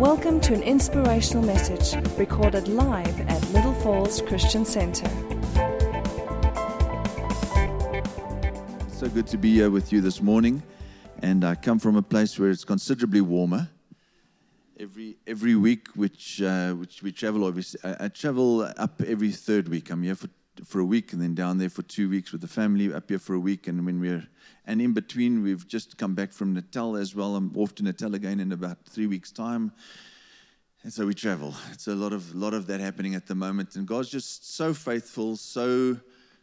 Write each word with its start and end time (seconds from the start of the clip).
Welcome 0.00 0.42
to 0.42 0.52
an 0.52 0.62
inspirational 0.62 1.42
message 1.42 1.96
recorded 2.18 2.68
live 2.68 3.18
at 3.30 3.50
Little 3.52 3.72
Falls 3.72 4.20
Christian 4.20 4.66
Center. 4.66 5.08
So 8.92 9.08
good 9.08 9.26
to 9.28 9.38
be 9.38 9.54
here 9.54 9.70
with 9.70 9.94
you 9.94 10.02
this 10.02 10.20
morning. 10.20 10.62
And 11.22 11.46
I 11.46 11.54
come 11.54 11.78
from 11.78 11.96
a 11.96 12.02
place 12.02 12.38
where 12.38 12.50
it's 12.50 12.62
considerably 12.62 13.22
warmer. 13.22 13.70
Every 14.78 15.16
every 15.26 15.54
week, 15.54 15.88
which 15.94 16.42
uh, 16.42 16.74
which 16.74 17.02
we 17.02 17.10
travel, 17.10 17.44
obviously, 17.44 17.80
I, 17.82 18.04
I 18.04 18.08
travel 18.08 18.70
up 18.76 19.00
every 19.00 19.30
third 19.30 19.66
week. 19.66 19.88
I'm 19.88 20.02
here 20.02 20.14
for 20.14 20.28
for 20.64 20.80
a 20.80 20.84
week, 20.84 21.12
and 21.12 21.20
then 21.20 21.34
down 21.34 21.58
there 21.58 21.68
for 21.68 21.82
two 21.82 22.08
weeks 22.08 22.32
with 22.32 22.40
the 22.40 22.48
family. 22.48 22.92
Up 22.92 23.08
here 23.08 23.18
for 23.18 23.34
a 23.34 23.40
week, 23.40 23.66
and 23.66 23.84
when 23.84 24.00
we're 24.00 24.26
and 24.66 24.80
in 24.80 24.92
between, 24.92 25.42
we've 25.42 25.66
just 25.66 25.96
come 25.96 26.14
back 26.14 26.32
from 26.32 26.54
Natal 26.54 26.96
as 26.96 27.14
well. 27.14 27.36
I'm 27.36 27.52
off 27.56 27.74
to 27.76 27.84
Natal 27.84 28.14
again 28.14 28.40
in 28.40 28.52
about 28.52 28.84
three 28.88 29.06
weeks' 29.06 29.30
time. 29.30 29.72
And 30.82 30.92
so 30.92 31.06
we 31.06 31.14
travel. 31.14 31.54
It's 31.72 31.86
a 31.88 31.94
lot 31.94 32.12
of 32.12 32.34
lot 32.34 32.54
of 32.54 32.66
that 32.68 32.80
happening 32.80 33.14
at 33.14 33.26
the 33.26 33.34
moment, 33.34 33.76
and 33.76 33.86
God's 33.86 34.10
just 34.10 34.54
so 34.54 34.72
faithful, 34.72 35.36
so 35.36 35.98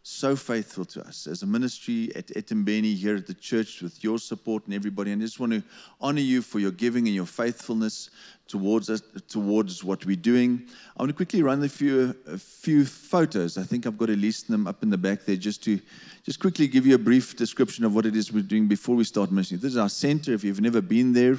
so 0.05 0.35
faithful 0.35 0.83
to 0.83 1.01
us 1.07 1.27
as 1.27 1.43
a 1.43 1.47
ministry 1.47 2.11
at 2.13 2.27
Etimbeni 2.27 2.93
here 2.93 3.15
at 3.15 3.25
the 3.25 3.33
church 3.33 3.81
with 3.81 4.03
your 4.03 4.19
support 4.19 4.65
and 4.65 4.73
everybody. 4.73 5.13
And 5.13 5.21
I 5.21 5.25
just 5.25 5.39
want 5.39 5.53
to 5.53 5.63
honor 6.01 6.19
you 6.19 6.41
for 6.41 6.59
your 6.59 6.71
giving 6.71 7.07
and 7.07 7.15
your 7.15 7.25
faithfulness 7.25 8.09
towards 8.49 8.89
us, 8.89 9.01
towards 9.29 9.81
what 9.81 10.05
we're 10.05 10.17
doing. 10.17 10.67
I 10.97 11.03
want 11.03 11.09
to 11.11 11.15
quickly 11.15 11.41
run 11.41 11.63
a 11.63 11.69
few 11.69 12.13
a 12.27 12.37
few 12.37 12.83
photos. 12.83 13.57
I 13.57 13.63
think 13.63 13.87
I've 13.87 13.97
got 13.97 14.07
to 14.07 14.17
list 14.17 14.49
them 14.49 14.67
up 14.67 14.83
in 14.83 14.89
the 14.89 14.97
back 14.97 15.23
there 15.23 15.37
just 15.37 15.63
to 15.63 15.79
just 16.23 16.41
quickly 16.41 16.67
give 16.67 16.85
you 16.85 16.95
a 16.95 16.99
brief 16.99 17.37
description 17.37 17.85
of 17.85 17.95
what 17.95 18.05
it 18.05 18.13
is 18.13 18.33
we're 18.33 18.43
doing 18.43 18.67
before 18.67 18.97
we 18.97 19.05
start 19.05 19.31
ministry. 19.31 19.57
This 19.57 19.71
is 19.71 19.77
our 19.77 19.87
center. 19.87 20.33
If 20.33 20.43
you've 20.43 20.59
never 20.59 20.81
been 20.81 21.13
there, 21.13 21.37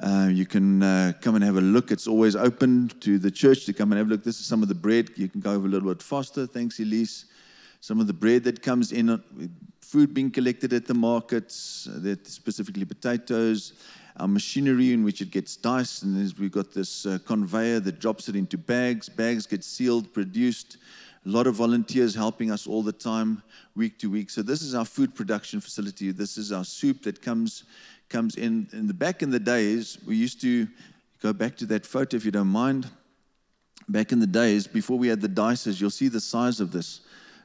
uh, 0.00 0.30
you 0.32 0.46
can 0.46 0.82
uh, 0.82 1.12
come 1.20 1.36
and 1.36 1.44
have 1.44 1.58
a 1.58 1.60
look. 1.60 1.92
It's 1.92 2.08
always 2.08 2.34
open 2.34 2.90
to 3.00 3.20
the 3.20 3.30
church 3.30 3.66
to 3.66 3.72
come 3.72 3.92
and 3.92 3.98
have 3.98 4.08
a 4.08 4.10
look. 4.10 4.24
This 4.24 4.40
is 4.40 4.46
some 4.46 4.62
of 4.64 4.68
the 4.68 4.74
bread. 4.74 5.10
You 5.14 5.28
can 5.28 5.40
go 5.40 5.52
over 5.52 5.68
a 5.68 5.70
little 5.70 5.94
bit 5.94 6.02
faster. 6.02 6.44
Thanks, 6.44 6.80
Elise 6.80 7.26
some 7.84 8.00
of 8.00 8.06
the 8.06 8.14
bread 8.14 8.42
that 8.44 8.62
comes 8.62 8.92
in, 8.92 9.10
uh, 9.10 9.18
food 9.82 10.14
being 10.14 10.30
collected 10.30 10.72
at 10.72 10.86
the 10.86 10.94
markets, 10.94 11.86
uh, 11.86 11.98
that 11.98 12.26
specifically 12.26 12.86
potatoes, 12.86 13.74
our 14.16 14.26
machinery 14.26 14.94
in 14.94 15.04
which 15.04 15.20
it 15.20 15.30
gets 15.30 15.54
diced, 15.54 16.02
and 16.02 16.16
we've 16.38 16.50
got 16.50 16.72
this 16.72 17.04
uh, 17.04 17.18
conveyor 17.26 17.80
that 17.80 18.00
drops 18.00 18.26
it 18.30 18.36
into 18.36 18.56
bags. 18.56 19.10
Bags 19.10 19.46
get 19.46 19.62
sealed, 19.62 20.14
produced. 20.14 20.78
A 21.26 21.28
lot 21.28 21.46
of 21.46 21.56
volunteers 21.56 22.14
helping 22.14 22.50
us 22.50 22.66
all 22.66 22.82
the 22.82 22.90
time, 22.90 23.42
week 23.76 23.98
to 23.98 24.10
week. 24.10 24.30
So 24.30 24.40
this 24.40 24.62
is 24.62 24.74
our 24.74 24.86
food 24.86 25.14
production 25.14 25.60
facility. 25.60 26.10
This 26.10 26.38
is 26.38 26.52
our 26.52 26.64
soup 26.64 27.02
that 27.02 27.20
comes 27.20 27.64
comes 28.08 28.36
in. 28.36 28.66
In 28.72 28.86
the 28.86 28.94
back 28.94 29.22
in 29.22 29.28
the 29.28 29.38
days, 29.38 29.98
we 30.06 30.16
used 30.16 30.40
to 30.40 30.66
go 31.20 31.34
back 31.34 31.54
to 31.58 31.66
that 31.66 31.84
photo 31.84 32.16
if 32.16 32.24
you 32.24 32.30
don't 32.30 32.48
mind. 32.48 32.88
Back 33.90 34.10
in 34.10 34.20
the 34.20 34.26
days, 34.26 34.66
before 34.66 34.96
we 34.96 35.08
had 35.08 35.20
the 35.20 35.28
dicers, 35.28 35.82
you'll 35.82 35.90
see 35.90 36.08
the 36.08 36.20
size 36.20 36.60
of 36.60 36.72
this. 36.72 37.02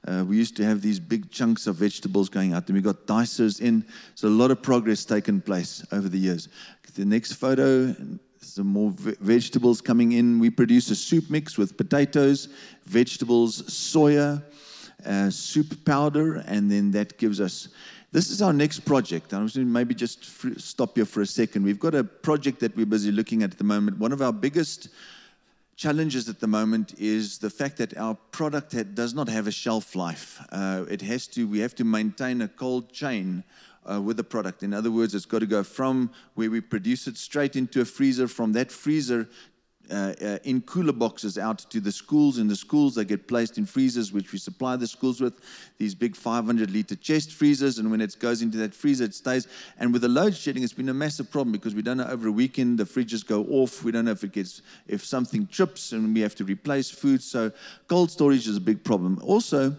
Uh, 0.08 0.23
we 0.25 0.38
used 0.38 0.55
to 0.55 0.64
have 0.64 0.81
these 0.81 1.00
big 1.00 1.30
chunks 1.30 1.67
of 1.67 1.75
vegetables 1.75 2.30
going 2.30 2.53
out, 2.53 2.67
and 2.67 2.75
we 2.75 2.81
got 2.81 3.05
dicers 3.05 3.61
in. 3.61 3.86
So 4.16 4.28
a 4.28 4.30
lot 4.30 4.52
of 4.52 4.61
progress 4.61 5.05
taken 5.05 5.42
place 5.42 5.86
over 5.92 6.08
the 6.08 6.17
years. 6.17 6.47
The 6.95 7.05
next 7.05 7.33
photo, 7.33 7.95
some 8.42 8.67
more 8.67 8.92
vegetables 8.92 9.81
coming 9.81 10.14
in. 10.14 10.39
We 10.39 10.50
produce 10.50 10.89
a 10.89 10.95
soup 10.95 11.30
mix 11.30 11.58
with 11.58 11.77
potatoes, 11.77 12.50
vegetables, 12.86 13.61
soya, 13.64 14.44
uh, 15.05 15.30
soup 15.30 15.86
powder, 15.86 16.44
and 16.47 16.70
then 16.72 16.92
that 16.92 17.17
gives 17.17 17.39
us. 17.39 17.70
This 18.11 18.31
is 18.31 18.42
our 18.42 18.53
next 18.53 18.81
project. 18.81 19.33
I 19.33 19.42
was 19.42 19.53
going 19.53 19.67
to 19.67 19.72
maybe 19.72 19.94
just 19.94 20.25
stop 20.59 20.95
here 20.95 21.05
for 21.05 21.22
a 21.22 21.27
second. 21.27 21.64
We've 21.64 21.80
got 21.80 21.94
a 21.94 22.03
project 22.03 22.59
that 22.61 22.75
we're 22.75 22.88
busy 22.88 23.11
looking 23.11 23.44
at 23.44 23.52
at 23.52 23.58
the 23.59 23.64
moment. 23.64 24.00
One 24.00 24.11
of 24.11 24.22
our 24.22 24.33
biggest 24.33 24.89
challenges 25.80 26.27
at 26.27 26.41
the 26.41 26.47
moment 26.47 26.93
is 26.98 27.37
the 27.37 27.49
fact 27.49 27.77
that 27.77 27.95
our 27.98 28.14
product 28.31 28.76
does 28.95 29.14
not 29.14 29.30
have 29.30 29.48
a 29.48 29.52
shelf 29.52 29.95
life. 29.95 30.45
Uh, 30.52 30.83
it 30.89 31.02
has 31.02 31.26
to, 31.26 31.48
we 31.48 31.59
have 31.59 31.73
to 31.73 31.86
maintain 31.86 32.42
a 32.42 32.49
cold 32.49 32.92
chain 32.92 33.42
uh, 33.89 34.02
with 34.02 34.17
the 34.17 34.23
product. 34.23 34.61
In 34.61 34.73
other 34.73 34.92
words, 34.92 35.15
it's 35.15 35.26
got 35.26 35.39
to 35.39 35.45
go 35.45 35.64
from 35.64 36.11
where 36.36 36.52
we 36.52 36.59
produce 36.59 37.08
it 37.08 37.15
straight 37.15 37.55
into 37.55 37.80
a 37.80 37.86
freezer, 37.86 38.27
from 38.27 38.52
that 38.54 38.73
freezer 38.73 39.30
uh, 39.92 40.14
uh, 40.22 40.38
in 40.44 40.61
cooler 40.61 40.94
boxes 40.94 41.38
out 41.38 41.60
to 41.70 41.80
the 41.80 41.92
schools. 41.92 42.38
In 42.38 42.48
the 42.48 42.55
schools, 42.55 42.95
they 42.95 43.05
get 43.05 43.27
placed 43.27 43.58
in 43.58 43.66
freezers, 43.66 44.11
which 44.11 44.32
we 44.32 44.39
supply 44.39 44.76
the 44.76 44.88
schools 44.88 45.22
with, 45.22 45.42
these 45.77 45.95
big 45.95 46.16
500 46.16 46.72
liter 46.72 46.95
chest 46.95 47.32
freezers. 47.32 47.80
And 47.80 47.89
when 47.89 48.02
it 48.02 48.16
goes 48.20 48.42
into 48.42 48.58
that 48.58 48.73
freezer, 48.73 49.05
it 49.05 49.14
stays. 49.14 49.48
And 49.80 49.92
with 49.94 50.02
the 50.02 50.10
load 50.10 50.36
shedding, 50.36 50.64
it's 50.64 50.73
been 50.73 50.89
a 50.89 50.94
massive 50.94 51.32
problem 51.32 51.52
because 51.52 51.76
we 51.76 51.82
don't 51.82 51.98
know 51.98 52.08
over 52.08 52.28
a 52.28 52.32
weekend 52.32 52.78
the 52.78 52.83
fridges 52.86 53.26
go 53.26 53.44
off. 53.45 53.83
We 53.83 53.92
don't 53.92 54.05
know 54.05 54.11
if 54.11 54.23
it 54.23 54.32
gets, 54.32 54.61
if 54.88 55.04
something 55.04 55.48
trips 55.48 55.92
and 55.92 56.14
we 56.14 56.22
have 56.22 56.36
to 56.36 56.44
replace 56.44 56.89
food. 56.89 57.22
So 57.22 57.52
cold 57.88 58.11
storage 58.11 58.48
is 58.48 58.58
a 58.58 58.61
big 58.61 58.83
problem. 58.83 59.20
Also, 59.23 59.76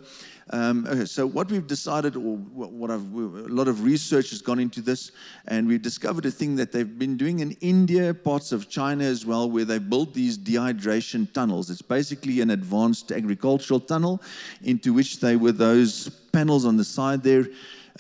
um, 0.53 0.87
okay, 0.89 1.05
so 1.05 1.27
what 1.27 1.51
we've 1.51 1.67
decided, 1.67 2.17
or 2.17 2.37
what 2.37 2.91
I've, 2.91 3.13
a 3.15 3.49
lot 3.49 3.69
of 3.69 3.85
research 3.85 4.31
has 4.31 4.43
gone 4.43 4.59
into 4.59 4.81
this, 4.81 5.13
and 5.47 5.67
we've 5.69 5.83
discovered 5.83 6.27
a 6.27 6.31
thing 6.31 6.57
that 6.57 6.73
they've 6.73 6.99
been 6.99 7.17
doing 7.17 7.39
in 7.39 7.53
India, 7.61 8.13
parts 8.13 8.51
of 8.51 8.69
China 8.69 9.05
as 9.05 9.25
well, 9.25 9.49
where 9.49 9.65
they've 9.65 9.89
built 9.89 10.13
these 10.13 10.37
dehydration 10.37 11.33
tunnels. 11.33 11.71
It's 11.71 11.83
basically 11.83 12.41
an 12.41 12.51
advanced 12.51 13.13
agricultural 13.13 13.81
tunnel 13.81 14.21
into 14.63 14.93
which 14.93 15.21
they, 15.21 15.37
were 15.37 15.53
those 15.53 16.09
panels 16.33 16.65
on 16.65 16.77
the 16.77 16.85
side 16.85 17.23
there, 17.23 17.47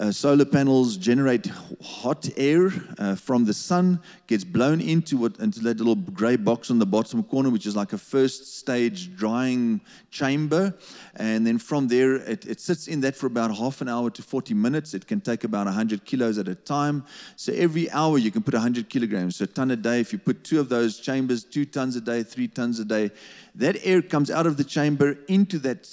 uh, 0.00 0.10
solar 0.10 0.46
panels 0.46 0.96
generate 0.96 1.46
hot 1.82 2.26
air 2.38 2.72
uh, 2.98 3.14
from 3.14 3.44
the 3.44 3.52
sun, 3.52 4.00
gets 4.26 4.44
blown 4.44 4.80
into, 4.80 5.18
what, 5.18 5.38
into 5.40 5.60
that 5.60 5.76
little 5.76 5.94
gray 5.94 6.36
box 6.36 6.70
on 6.70 6.78
the 6.78 6.86
bottom 6.86 7.22
corner, 7.22 7.50
which 7.50 7.66
is 7.66 7.76
like 7.76 7.92
a 7.92 7.98
first 7.98 8.56
stage 8.56 9.14
drying 9.14 9.78
chamber. 10.10 10.74
And 11.16 11.46
then 11.46 11.58
from 11.58 11.86
there, 11.86 12.14
it, 12.14 12.46
it 12.46 12.60
sits 12.60 12.88
in 12.88 13.02
that 13.02 13.14
for 13.14 13.26
about 13.26 13.54
half 13.54 13.82
an 13.82 13.88
hour 13.88 14.08
to 14.08 14.22
40 14.22 14.54
minutes. 14.54 14.94
It 14.94 15.06
can 15.06 15.20
take 15.20 15.44
about 15.44 15.66
100 15.66 16.06
kilos 16.06 16.38
at 16.38 16.48
a 16.48 16.54
time. 16.54 17.04
So 17.36 17.52
every 17.52 17.90
hour, 17.90 18.16
you 18.16 18.30
can 18.30 18.42
put 18.42 18.54
100 18.54 18.88
kilograms. 18.88 19.36
So 19.36 19.44
a 19.44 19.48
ton 19.48 19.70
a 19.70 19.76
day. 19.76 20.00
If 20.00 20.14
you 20.14 20.18
put 20.18 20.44
two 20.44 20.60
of 20.60 20.70
those 20.70 20.98
chambers, 20.98 21.44
two 21.44 21.66
tons 21.66 21.94
a 21.96 22.00
day, 22.00 22.22
three 22.22 22.48
tons 22.48 22.80
a 22.80 22.86
day, 22.86 23.10
that 23.54 23.76
air 23.84 24.00
comes 24.00 24.30
out 24.30 24.46
of 24.46 24.56
the 24.56 24.64
chamber 24.64 25.18
into 25.28 25.58
that. 25.58 25.86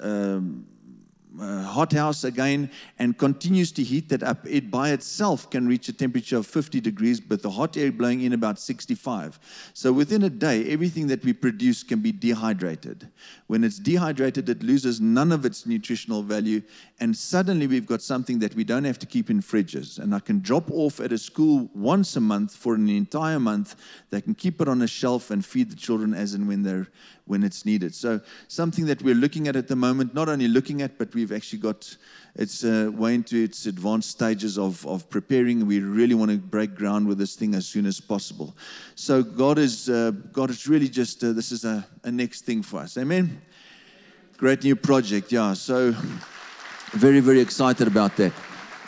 Um, 0.00 0.66
uh, 1.40 1.62
hothouse 1.62 2.24
again 2.24 2.70
and 2.98 3.16
continues 3.16 3.72
to 3.72 3.82
heat 3.82 4.08
that 4.08 4.22
up. 4.22 4.46
It 4.46 4.70
by 4.70 4.90
itself 4.90 5.48
can 5.50 5.66
reach 5.66 5.88
a 5.88 5.92
temperature 5.92 6.36
of 6.36 6.46
50 6.46 6.80
degrees, 6.80 7.20
but 7.20 7.42
the 7.42 7.50
hot 7.50 7.76
air 7.76 7.90
blowing 7.90 8.22
in 8.22 8.32
about 8.32 8.58
65. 8.58 9.38
So 9.72 9.92
within 9.92 10.24
a 10.24 10.30
day, 10.30 10.66
everything 10.66 11.06
that 11.08 11.24
we 11.24 11.32
produce 11.32 11.82
can 11.82 12.00
be 12.00 12.12
dehydrated. 12.12 13.08
When 13.46 13.64
it's 13.64 13.78
dehydrated, 13.78 14.48
it 14.48 14.62
loses 14.62 15.00
none 15.00 15.32
of 15.32 15.44
its 15.44 15.66
nutritional 15.66 16.22
value, 16.22 16.62
and 17.00 17.16
suddenly 17.16 17.66
we've 17.66 17.86
got 17.86 18.02
something 18.02 18.38
that 18.40 18.54
we 18.54 18.64
don't 18.64 18.84
have 18.84 18.98
to 19.00 19.06
keep 19.06 19.30
in 19.30 19.40
fridges. 19.40 19.98
And 19.98 20.14
I 20.14 20.20
can 20.20 20.40
drop 20.40 20.70
off 20.70 21.00
at 21.00 21.12
a 21.12 21.18
school 21.18 21.70
once 21.74 22.16
a 22.16 22.20
month 22.20 22.54
for 22.54 22.74
an 22.74 22.88
entire 22.88 23.40
month. 23.40 23.76
They 24.10 24.20
can 24.20 24.34
keep 24.34 24.60
it 24.60 24.68
on 24.68 24.82
a 24.82 24.86
shelf 24.86 25.30
and 25.30 25.44
feed 25.44 25.70
the 25.70 25.76
children 25.76 26.14
as 26.14 26.34
and 26.34 26.46
when 26.46 26.62
they're 26.62 26.88
when 27.26 27.42
it's 27.42 27.64
needed. 27.64 27.94
So 27.94 28.20
something 28.48 28.86
that 28.86 29.02
we're 29.02 29.14
looking 29.14 29.48
at 29.48 29.56
at 29.56 29.68
the 29.68 29.76
moment, 29.76 30.14
not 30.14 30.28
only 30.28 30.48
looking 30.48 30.82
at, 30.82 30.98
but 30.98 31.14
we've 31.22 31.36
actually 31.36 31.60
got 31.60 31.96
it's 32.34 32.64
uh, 32.64 32.90
way 32.92 33.14
into 33.14 33.42
its 33.44 33.66
advanced 33.66 34.10
stages 34.10 34.58
of, 34.58 34.86
of 34.86 35.08
preparing. 35.10 35.66
We 35.66 35.80
really 35.80 36.14
want 36.14 36.30
to 36.30 36.38
break 36.38 36.74
ground 36.74 37.06
with 37.06 37.18
this 37.18 37.36
thing 37.36 37.54
as 37.54 37.66
soon 37.66 37.86
as 37.86 38.00
possible. 38.00 38.56
So 38.94 39.22
God 39.22 39.58
is 39.58 39.88
uh, 39.88 40.12
God 40.32 40.50
is 40.50 40.66
really 40.66 40.88
just 40.88 41.22
uh, 41.22 41.32
this 41.32 41.52
is 41.52 41.64
a, 41.64 41.86
a 42.04 42.10
next 42.10 42.44
thing 42.44 42.62
for 42.62 42.80
us. 42.80 42.96
Amen. 42.96 43.40
Great 44.36 44.64
new 44.64 44.76
project, 44.76 45.30
yeah. 45.30 45.54
So 45.54 45.94
very 46.92 47.20
very 47.20 47.40
excited 47.40 47.86
about 47.86 48.16
that. 48.16 48.32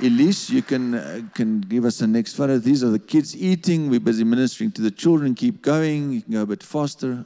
Elise, 0.01 0.51
you 0.51 0.63
can 0.63 0.95
uh, 0.95 1.21
can 1.35 1.61
give 1.61 1.85
us 1.85 1.99
the 1.99 2.07
next 2.07 2.35
photo. 2.35 2.59
These 2.59 2.83
are 2.83 2.91
the 2.91 2.99
kids 2.99 3.37
eating. 3.37 3.91
We're 3.91 4.01
busy 4.01 4.25
ministering 4.25 4.73
to 4.73 4.83
the 4.83 4.91
children. 4.91 5.35
Keep 5.35 5.63
going. 5.63 6.13
You 6.13 6.23
can 6.23 6.33
go 6.33 6.43
a 6.43 6.47
bit 6.47 6.63
faster 6.63 7.25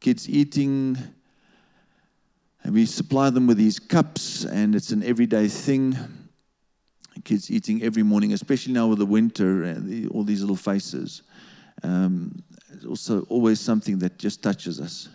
kids 0.00 0.28
eating. 0.28 0.96
And 2.62 2.74
we 2.74 2.86
supply 2.86 3.30
them 3.30 3.46
with 3.46 3.56
these 3.56 3.78
cups, 3.78 4.44
and 4.44 4.74
it's 4.74 4.90
an 4.90 5.02
everyday 5.02 5.48
thing. 5.48 5.96
Kids 7.24 7.50
eating 7.50 7.82
every 7.82 8.02
morning, 8.02 8.32
especially 8.32 8.72
now 8.72 8.86
with 8.86 8.98
the 8.98 9.06
winter 9.06 9.64
and 9.64 9.88
the, 9.88 10.06
all 10.08 10.22
these 10.22 10.40
little 10.40 10.56
faces. 10.56 11.22
Um, 11.82 12.42
it's 12.72 12.84
also 12.84 13.22
always 13.22 13.60
something 13.60 13.98
that 13.98 14.18
just 14.18 14.42
touches 14.42 14.80
us. 14.80 15.08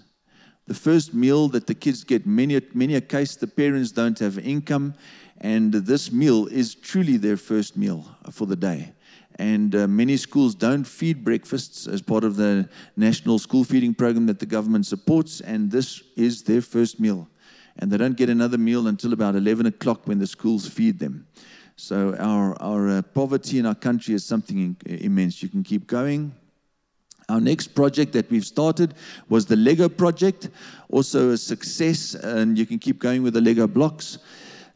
The 0.66 0.74
first 0.74 1.14
meal 1.14 1.50
that 1.50 1.68
the 1.68 1.74
kids 1.74 2.04
get, 2.04 2.26
many, 2.26 2.60
many 2.74 2.96
a 2.96 3.02
case, 3.02 3.36
the 3.36 3.48
parents 3.48 3.92
don't 3.92 4.18
have 4.20 4.40
income, 4.40 4.94
and 5.42 5.74
this 5.74 6.12
meal 6.12 6.48
is 6.48 6.74
truly 6.74 7.18
their 7.18 7.38
first 7.38 7.76
meal 7.76 8.06
for 8.32 8.48
the 8.48 8.56
day. 8.56 8.94
And 9.36 9.76
uh, 9.76 9.88
many 9.88 10.16
schools 10.18 10.56
don't 10.56 10.84
feed 10.86 11.24
breakfasts 11.24 11.88
as 11.88 12.02
part 12.02 12.24
of 12.24 12.36
the 12.36 12.70
national 12.96 13.40
school 13.40 13.64
feeding 13.64 13.94
program 13.94 14.26
that 14.28 14.40
the 14.40 14.46
government 14.46 14.86
supports, 14.86 15.42
and 15.42 15.72
this 15.72 16.02
is 16.16 16.44
their 16.44 16.62
first 16.62 17.00
meal. 17.00 17.28
And 17.80 17.92
they 17.92 17.98
don't 17.98 18.18
get 18.18 18.30
another 18.30 18.58
meal 18.58 18.88
until 18.88 19.14
about 19.14 19.36
11 19.36 19.66
o'clock 19.66 20.02
when 20.06 20.20
the 20.20 20.28
schools 20.28 20.68
feed 20.68 21.00
them. 21.00 21.28
So, 21.76 22.16
our, 22.20 22.62
our 22.62 22.90
uh, 22.90 23.02
poverty 23.02 23.58
in 23.58 23.66
our 23.66 23.76
country 23.76 24.14
is 24.14 24.24
something 24.24 24.60
in, 24.60 24.78
immense. 24.86 25.42
You 25.42 25.50
can 25.50 25.64
keep 25.64 25.88
going. 25.88 26.34
Our 27.30 27.42
next 27.42 27.70
project 27.70 28.14
that 28.14 28.30
we've 28.30 28.46
started 28.46 28.94
was 29.30 29.46
the 29.46 29.56
Lego 29.56 29.90
project, 29.90 30.50
also 30.90 31.32
a 31.32 31.38
success, 31.38 32.16
and 32.16 32.58
you 32.58 32.66
can 32.66 32.80
keep 32.80 33.00
going 33.00 33.24
with 33.24 33.34
the 33.34 33.42
Lego 33.42 33.66
blocks. 33.66 34.20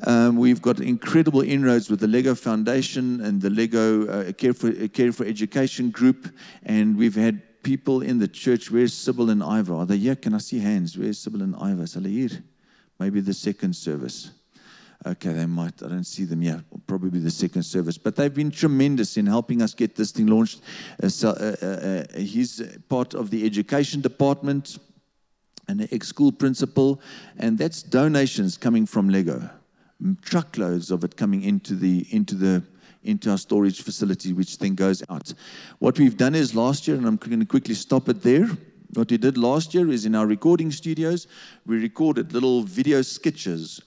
Um, 0.06 0.38
we've 0.38 0.62
got 0.62 0.80
incredible 0.80 1.42
inroads 1.42 1.90
with 1.90 2.00
the 2.00 2.08
Lego 2.08 2.36
Foundation 2.36 3.22
and 3.22 3.42
the 3.42 3.50
Lego 3.50 4.08
uh, 4.08 4.32
Care, 4.32 4.54
for, 4.54 4.72
Care 4.90 5.12
for 5.12 5.26
Education 5.26 5.90
group, 5.90 6.30
and 6.64 6.96
we've 6.96 7.16
had 7.16 7.42
people 7.64 8.02
in 8.02 8.20
the 8.20 8.28
church. 8.28 8.72
Where's 8.72 8.94
Sybil 8.94 9.30
and 9.30 9.44
Ivor? 9.44 9.76
Are 9.76 9.86
they 9.86 9.98
here? 9.98 10.16
Can 10.16 10.34
I 10.34 10.38
see 10.38 10.60
hands? 10.60 10.98
Where's 10.98 11.18
Sybil 11.18 11.42
and 11.42 11.56
Ivor? 11.56 11.84
Is 11.84 11.96
here? 11.96 12.44
Maybe 13.00 13.22
the 13.22 13.34
second 13.34 13.76
service. 13.76 14.32
Okay, 15.06 15.32
they 15.32 15.46
might. 15.46 15.82
I 15.84 15.90
don't 15.90 16.04
see 16.04 16.26
them 16.26 16.42
yet. 16.42 16.62
Probably 16.88 17.20
the 17.20 17.32
second 17.32 17.64
service. 17.64 17.98
But 17.98 18.16
they've 18.16 18.34
been 18.34 18.50
tremendous 18.50 19.18
in 19.18 19.28
helping 19.28 19.62
us 19.62 19.74
get 19.74 19.96
this 19.96 20.12
thing 20.12 20.28
launched. 20.28 20.62
Uh, 21.02 21.10
so, 21.10 21.30
uh, 21.30 21.56
uh, 21.62 21.66
uh 21.66 22.20
he's 22.20 22.62
part 22.90 23.14
of 23.14 23.30
the 23.30 23.46
education 23.46 24.02
department 24.02 24.80
and 25.68 25.80
the 25.80 25.94
ex 25.94 26.08
school 26.08 26.32
principal, 26.32 27.00
and 27.38 27.58
that's 27.58 27.84
donations 27.84 28.58
coming 28.58 28.86
from 28.86 29.10
Lego. 29.10 29.50
Truckloads 30.22 30.92
of 30.92 31.04
it 31.04 31.16
coming 31.16 31.44
into 31.44 31.76
the 31.76 32.06
into 32.12 32.36
the 32.36 32.64
into 33.04 33.30
our 33.32 33.38
storage 33.38 33.82
facility, 33.82 34.34
which 34.34 34.58
then 34.58 34.76
goes 34.76 35.04
out. 35.10 35.34
What 35.80 36.00
we've 36.00 36.18
done 36.18 36.36
is 36.36 36.56
last 36.56 36.88
year, 36.88 36.98
and 36.98 37.06
I'm 37.06 37.18
going 37.18 37.40
to 37.40 37.46
quickly 37.46 37.76
stop 37.76 38.10
it 38.10 38.22
there. 38.22 38.50
What 38.94 39.12
we 39.12 39.18
did 39.18 39.38
last 39.38 39.74
year 39.74 39.90
is 39.90 40.06
in 40.06 40.16
our 40.16 40.26
recording 40.26 40.72
studios, 40.72 41.28
we 41.66 41.78
recorded 41.78 42.32
little 42.32 42.62
video 42.64 43.02
sketches 43.02 43.82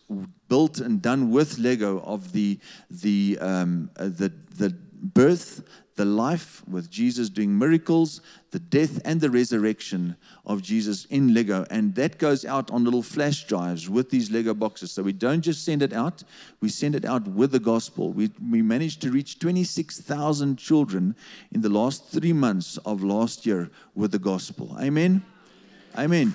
built 0.49 0.79
and 0.81 1.01
done 1.01 1.31
with 1.31 1.59
Lego 1.59 2.01
of 2.01 2.33
the 2.33 2.59
the 2.91 3.39
um, 3.41 3.91
uh, 3.97 4.05
the 4.05 4.33
the 4.57 4.77
birth, 5.01 5.63
the 5.97 6.05
life 6.05 6.63
with 6.69 6.91
Jesus 6.91 7.29
doing 7.29 7.59
miracles, 7.59 8.21
the 8.53 8.59
death 8.59 9.01
and 9.05 9.21
the 9.21 9.31
resurrection 9.31 10.17
of 10.47 10.63
Jesus 10.63 11.05
in 11.07 11.35
Lego. 11.35 11.67
And 11.71 11.95
that 11.95 12.19
goes 12.19 12.45
out 12.45 12.71
on 12.71 12.85
little 12.85 13.03
flash 13.03 13.45
drives 13.45 13.89
with 13.89 14.11
these 14.11 14.31
Lego 14.31 14.55
boxes. 14.55 14.93
So 14.93 15.03
we 15.03 15.13
don't 15.13 15.43
just 15.43 15.65
send 15.65 15.83
it 15.83 15.93
out, 15.93 16.23
we 16.61 16.69
send 16.69 16.95
it 16.95 17.05
out 17.05 17.27
with 17.29 17.53
the 17.53 17.61
gospel. 17.61 18.13
We, 18.13 18.31
we 18.51 18.63
managed 18.63 19.03
to 19.03 19.11
reach 19.11 19.39
26,000 19.39 20.57
children 20.57 21.15
in 21.53 21.61
the 21.61 21.69
last 21.69 22.07
three 22.07 22.33
months 22.33 22.79
of 22.79 23.03
last 23.03 23.45
year 23.45 23.71
with 23.95 24.13
the 24.13 24.19
gospel. 24.19 24.77
Amen. 24.81 25.23
Amen 25.99 26.35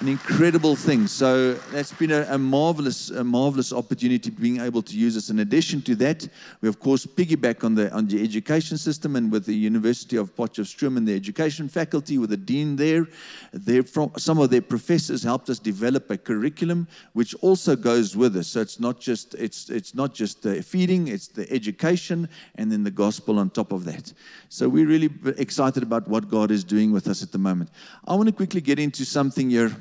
an 0.00 0.08
incredible 0.08 0.74
thing. 0.76 1.06
So 1.06 1.52
that's 1.72 1.92
been 1.92 2.10
a, 2.10 2.22
a, 2.30 2.38
marvelous, 2.38 3.10
a 3.10 3.22
marvelous 3.22 3.70
opportunity 3.70 4.30
being 4.30 4.58
able 4.58 4.80
to 4.80 4.96
use 4.96 5.14
this. 5.14 5.28
In 5.28 5.40
addition 5.40 5.82
to 5.82 5.94
that, 5.96 6.26
we 6.62 6.70
of 6.70 6.80
course 6.80 7.04
piggyback 7.04 7.64
on 7.64 7.74
the 7.74 7.92
on 7.92 8.06
the 8.06 8.22
education 8.22 8.78
system 8.78 9.16
and 9.16 9.30
with 9.30 9.44
the 9.44 9.54
University 9.54 10.16
of 10.16 10.34
Potchefstroom 10.34 10.96
and 10.96 11.06
the 11.06 11.14
education 11.14 11.68
faculty 11.68 12.16
with 12.16 12.30
the 12.30 12.38
dean 12.38 12.76
there. 12.76 13.08
There, 13.52 13.82
from 13.82 14.12
some 14.16 14.38
of 14.38 14.48
their 14.48 14.62
professors 14.62 15.22
helped 15.22 15.50
us 15.50 15.58
develop 15.58 16.10
a 16.10 16.16
curriculum 16.16 16.88
which 17.12 17.34
also 17.42 17.76
goes 17.76 18.16
with 18.16 18.36
us. 18.36 18.48
So 18.48 18.62
it's 18.62 18.80
not 18.80 19.00
just 19.00 19.34
it's 19.34 19.68
it's 19.68 19.94
not 19.94 20.14
just 20.14 20.42
the 20.42 20.62
feeding, 20.62 21.08
it's 21.08 21.28
the 21.28 21.50
education 21.52 22.26
and 22.54 22.72
then 22.72 22.84
the 22.84 22.90
gospel 22.90 23.38
on 23.38 23.50
top 23.50 23.70
of 23.70 23.84
that. 23.84 24.14
So 24.48 24.66
we're 24.66 24.86
really 24.86 25.10
excited 25.36 25.82
about 25.82 26.08
what 26.08 26.30
God 26.30 26.50
is 26.50 26.64
doing 26.64 26.90
with 26.90 27.06
us 27.06 27.22
at 27.22 27.32
the 27.32 27.38
moment. 27.38 27.70
I 28.06 28.14
want 28.14 28.28
to 28.28 28.34
quickly 28.34 28.62
get 28.62 28.78
into 28.78 29.04
something 29.04 29.50
here 29.50 29.76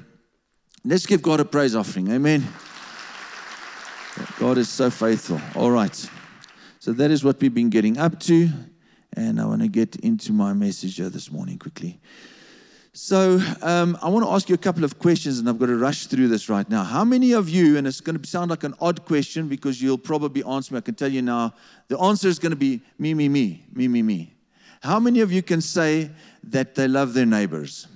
Let's 0.85 1.05
give 1.05 1.21
God 1.21 1.41
a 1.41 1.45
praise 1.45 1.75
offering. 1.75 2.09
Amen. 2.11 2.47
God 4.39 4.57
is 4.57 4.69
so 4.69 4.89
faithful. 4.89 5.41
All 5.55 5.71
right. 5.71 6.09
So 6.79 6.93
that 6.93 7.11
is 7.11 7.21
what 7.23 7.41
we've 7.41 7.53
been 7.53 7.69
getting 7.69 7.97
up 7.97 8.17
to. 8.21 8.49
And 9.13 9.41
I 9.41 9.45
want 9.45 9.61
to 9.61 9.67
get 9.67 9.97
into 9.97 10.31
my 10.31 10.53
message 10.53 10.97
this 10.97 11.31
morning 11.31 11.59
quickly. 11.59 11.99
So 12.93 13.41
um, 13.61 13.97
I 14.01 14.07
want 14.09 14.25
to 14.25 14.31
ask 14.31 14.47
you 14.47 14.55
a 14.55 14.59
couple 14.59 14.85
of 14.85 14.99
questions, 14.99 15.39
and 15.39 15.49
I've 15.49 15.59
got 15.59 15.67
to 15.67 15.75
rush 15.75 16.07
through 16.07 16.29
this 16.29 16.47
right 16.47 16.67
now. 16.69 16.83
How 16.83 17.03
many 17.03 17.33
of 17.33 17.49
you, 17.49 17.77
and 17.77 17.85
it's 17.85 18.01
going 18.01 18.17
to 18.17 18.27
sound 18.27 18.49
like 18.49 18.63
an 18.63 18.73
odd 18.79 19.05
question 19.05 19.49
because 19.49 19.81
you'll 19.81 19.97
probably 19.97 20.43
answer 20.43 20.73
me, 20.73 20.77
I 20.77 20.81
can 20.81 20.95
tell 20.95 21.11
you 21.11 21.21
now, 21.21 21.53
the 21.89 21.99
answer 21.99 22.29
is 22.29 22.39
going 22.39 22.51
to 22.51 22.55
be 22.55 22.81
me, 22.97 23.13
me, 23.13 23.27
me, 23.27 23.65
me, 23.73 23.87
me, 23.89 24.01
me. 24.01 24.33
How 24.81 24.99
many 24.99 25.19
of 25.19 25.31
you 25.31 25.41
can 25.41 25.59
say 25.59 26.09
that 26.43 26.75
they 26.75 26.87
love 26.87 27.13
their 27.13 27.25
neighbors? 27.25 27.87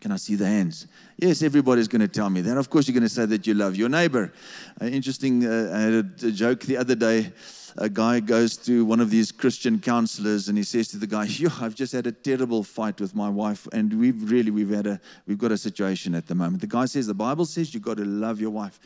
Can 0.00 0.10
I 0.12 0.16
see 0.16 0.34
the 0.34 0.46
hands? 0.46 0.86
Yes, 1.18 1.42
everybody's 1.42 1.88
going 1.88 2.00
to 2.00 2.08
tell 2.08 2.30
me 2.30 2.40
that. 2.40 2.56
Of 2.56 2.70
course, 2.70 2.88
you're 2.88 2.94
going 2.94 3.02
to 3.02 3.08
say 3.08 3.26
that 3.26 3.46
you 3.46 3.54
love 3.54 3.76
your 3.76 3.88
neighbor. 3.88 4.32
Uh, 4.80 4.86
interesting, 4.86 5.46
uh, 5.46 5.70
I 5.74 5.80
had 5.80 5.92
a, 5.92 6.26
a, 6.26 6.30
joke 6.30 6.60
the 6.60 6.76
other 6.76 6.94
day. 6.94 7.32
A 7.76 7.88
guy 7.88 8.20
goes 8.20 8.56
to 8.58 8.84
one 8.84 9.00
of 9.00 9.10
these 9.10 9.32
Christian 9.32 9.78
counselors 9.78 10.48
and 10.48 10.58
he 10.58 10.64
says 10.64 10.88
to 10.88 10.98
the 10.98 11.06
guy, 11.06 11.26
I've 11.60 11.74
just 11.74 11.92
had 11.92 12.06
a 12.06 12.12
terrible 12.12 12.62
fight 12.62 13.00
with 13.00 13.14
my 13.14 13.28
wife, 13.28 13.66
and 13.72 13.98
we've 13.98 14.30
really 14.30 14.50
we've 14.50 14.70
had 14.70 14.86
a 14.86 15.00
we've 15.26 15.38
got 15.38 15.52
a 15.52 15.58
situation 15.58 16.14
at 16.14 16.26
the 16.26 16.34
moment. 16.34 16.60
The 16.60 16.66
guy 16.66 16.84
says, 16.84 17.06
The 17.06 17.14
Bible 17.14 17.46
says 17.46 17.72
you've 17.72 17.82
got 17.82 17.96
to 17.96 18.04
love 18.04 18.40
your 18.40 18.50
wife. 18.50 18.78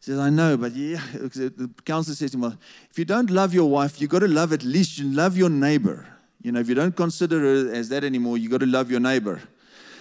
He 0.00 0.04
says, 0.04 0.18
I 0.18 0.30
know, 0.30 0.56
but 0.56 0.72
yeah. 0.72 1.00
The 1.12 1.70
counselor 1.84 2.14
says 2.14 2.32
to 2.32 2.36
him, 2.36 2.42
Well, 2.42 2.58
if 2.90 2.98
you 2.98 3.04
don't 3.04 3.30
love 3.30 3.54
your 3.54 3.70
wife, 3.70 4.00
you've 4.00 4.10
got 4.10 4.20
to 4.20 4.28
love 4.28 4.52
at 4.52 4.62
least 4.62 4.98
you 4.98 5.06
love 5.10 5.36
your 5.36 5.50
neighbor. 5.50 6.06
You 6.42 6.52
know, 6.52 6.60
if 6.60 6.68
you 6.68 6.74
don't 6.74 6.94
consider 6.94 7.40
her 7.40 7.72
as 7.72 7.88
that 7.88 8.04
anymore, 8.04 8.38
you've 8.38 8.52
got 8.52 8.60
to 8.60 8.66
love 8.66 8.90
your 8.90 9.00
neighbor. 9.00 9.40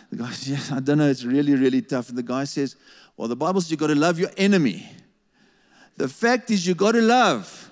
The 0.10 0.18
guy 0.18 0.32
says, 0.32 0.50
yes, 0.50 0.72
I 0.72 0.80
don't 0.80 1.00
know, 1.00 1.10
it's 1.10 1.24
really, 1.24 1.56
really 1.56 1.82
tough. 1.82 2.10
And 2.10 2.18
the 2.18 2.24
guy 2.24 2.46
says, 2.46 2.76
Well, 3.18 3.28
the 3.28 3.36
Bible 3.36 3.62
says 3.62 3.72
you've 3.72 3.80
got 3.80 3.88
to 3.88 3.96
love 3.96 4.20
your 4.20 4.32
enemy. 4.38 4.88
The 5.98 6.08
fact 6.08 6.52
is, 6.52 6.66
you've 6.68 6.78
got 6.78 6.92
to 6.94 7.02
love. 7.02 7.72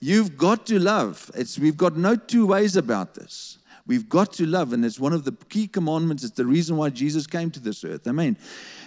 You've 0.00 0.36
got 0.36 0.66
to 0.66 0.78
love. 0.78 1.30
It's, 1.34 1.58
we've 1.58 1.76
got 1.76 1.96
no 1.96 2.14
two 2.14 2.46
ways 2.46 2.76
about 2.76 3.14
this. 3.14 3.58
We've 3.86 4.08
got 4.08 4.32
to 4.34 4.46
love, 4.46 4.72
and 4.72 4.84
it's 4.84 4.98
one 4.98 5.12
of 5.12 5.24
the 5.24 5.32
key 5.50 5.66
commandments. 5.66 6.24
It's 6.24 6.34
the 6.34 6.46
reason 6.46 6.76
why 6.76 6.88
Jesus 6.90 7.26
came 7.26 7.50
to 7.50 7.60
this 7.60 7.84
earth. 7.84 8.06
Amen. 8.06 8.36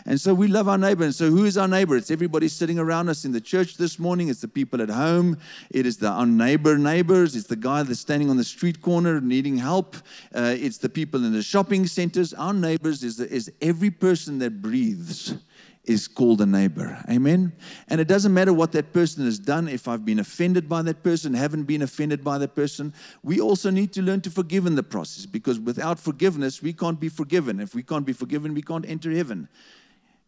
And 0.08 0.20
so 0.20 0.34
we 0.34 0.48
love 0.48 0.70
our 0.70 0.78
neighbor. 0.78 1.04
And 1.04 1.14
so 1.14 1.30
who 1.30 1.44
is 1.44 1.58
our 1.58 1.68
neighbor? 1.68 1.98
It's 1.98 2.10
everybody 2.12 2.48
sitting 2.48 2.80
around 2.80 3.10
us 3.10 3.26
in 3.26 3.34
the 3.34 3.42
church 3.42 3.76
this 3.76 4.00
morning. 4.00 4.30
It's 4.30 4.40
the 4.40 4.48
people 4.48 4.82
at 4.82 4.90
home. 4.90 5.38
It 5.70 5.86
is 5.86 5.98
the 5.98 6.08
our 6.08 6.26
neighbor 6.26 6.78
neighbors. 6.78 7.36
It's 7.36 7.48
the 7.48 7.58
guy 7.58 7.84
that's 7.84 8.00
standing 8.00 8.30
on 8.30 8.38
the 8.38 8.44
street 8.46 8.82
corner 8.82 9.20
needing 9.20 9.58
help. 9.58 9.98
Uh, 10.34 10.56
it's 10.58 10.78
the 10.78 10.88
people 10.88 11.26
in 11.26 11.34
the 11.34 11.44
shopping 11.44 11.86
centers. 11.86 12.34
Our 12.34 12.54
neighbors 12.54 13.04
is, 13.04 13.20
is 13.20 13.52
every 13.62 13.92
person 13.92 14.40
that 14.40 14.62
breathes 14.62 15.36
is 15.84 16.08
called 16.08 16.42
a 16.42 16.46
neighbor. 16.46 16.98
Amen. 17.10 17.54
And 17.90 18.00
it 18.00 18.08
doesn't 18.08 18.34
matter 18.34 18.54
what 18.54 18.74
that 18.74 18.94
person 18.94 19.26
has 19.26 19.40
done, 19.40 19.68
if 19.68 19.88
I've 19.88 20.06
been 20.06 20.20
offended 20.20 20.68
by 20.68 20.82
that 20.84 21.02
person, 21.02 21.34
haven't 21.34 21.64
been 21.64 21.82
offended 21.82 22.24
by 22.24 22.38
that 22.40 22.56
person. 22.56 22.94
We 23.24 23.40
also 23.40 23.70
need 23.70 23.94
to 23.94 24.02
learn 24.02 24.22
to 24.22 24.30
forgive 24.30 24.66
in 24.66 24.76
the 24.76 24.84
process 24.84 25.26
because 25.26 25.60
without 25.60 25.98
forgiveness, 25.98 26.62
we 26.62 26.74
can't 26.74 27.00
be 27.00 27.10
forgiven. 27.10 27.60
If 27.60 27.74
we 27.74 27.84
can't 27.84 28.06
be 28.06 28.14
forgiven, 28.14 28.54
we 28.54 28.62
can't 28.62 28.88
enter 28.88 29.12
heaven. 29.12 29.48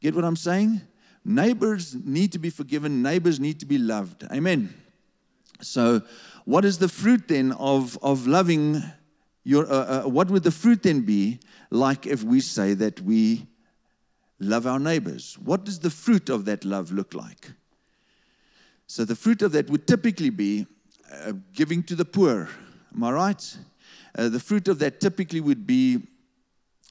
Get 0.02 0.16
what 0.16 0.24
I'm 0.24 0.36
saying? 0.36 0.82
Neighbors 1.26 1.96
need 1.96 2.32
to 2.32 2.40
be 2.40 2.50
forgiven, 2.50 3.02
neighbors 3.02 3.40
need 3.40 3.60
to 3.60 3.66
be 3.66 3.78
loved. 3.78 4.24
Amen. 4.32 4.74
So, 5.62 6.02
what 6.46 6.64
is 6.66 6.78
the 6.78 6.88
fruit 6.88 7.28
then 7.28 7.52
of, 7.52 7.98
of 8.02 8.26
loving 8.26 8.82
your, 9.44 9.70
uh, 9.70 10.04
uh, 10.06 10.10
what 10.10 10.30
would 10.30 10.44
the 10.44 10.52
fruit 10.52 10.84
then 10.84 11.02
be 11.02 11.40
like 11.70 12.08
if 12.08 12.24
we 12.24 12.40
say 12.40 12.74
that 12.76 13.02
we 13.02 13.48
love 14.40 14.66
our 14.66 14.80
neighbors. 14.80 15.38
What 15.44 15.66
does 15.66 15.80
the 15.80 15.90
fruit 15.90 16.30
of 16.30 16.46
that 16.46 16.64
love 16.64 16.92
look 16.92 17.14
like? 17.14 17.52
So, 18.88 19.06
the 19.06 19.16
fruit 19.16 19.42
of 19.42 19.52
that 19.52 19.70
would 19.70 19.86
typically 19.88 20.30
be 20.30 20.66
uh, 21.12 21.34
giving 21.54 21.84
to 21.84 21.96
the 21.96 22.06
poor. 22.06 22.50
Am 22.96 23.04
I 23.04 23.12
right? 23.12 23.58
Uh, 24.18 24.30
the 24.30 24.40
fruit 24.40 24.68
of 24.68 24.80
that 24.80 25.00
typically 25.00 25.42
would 25.42 25.68
be 25.68 26.00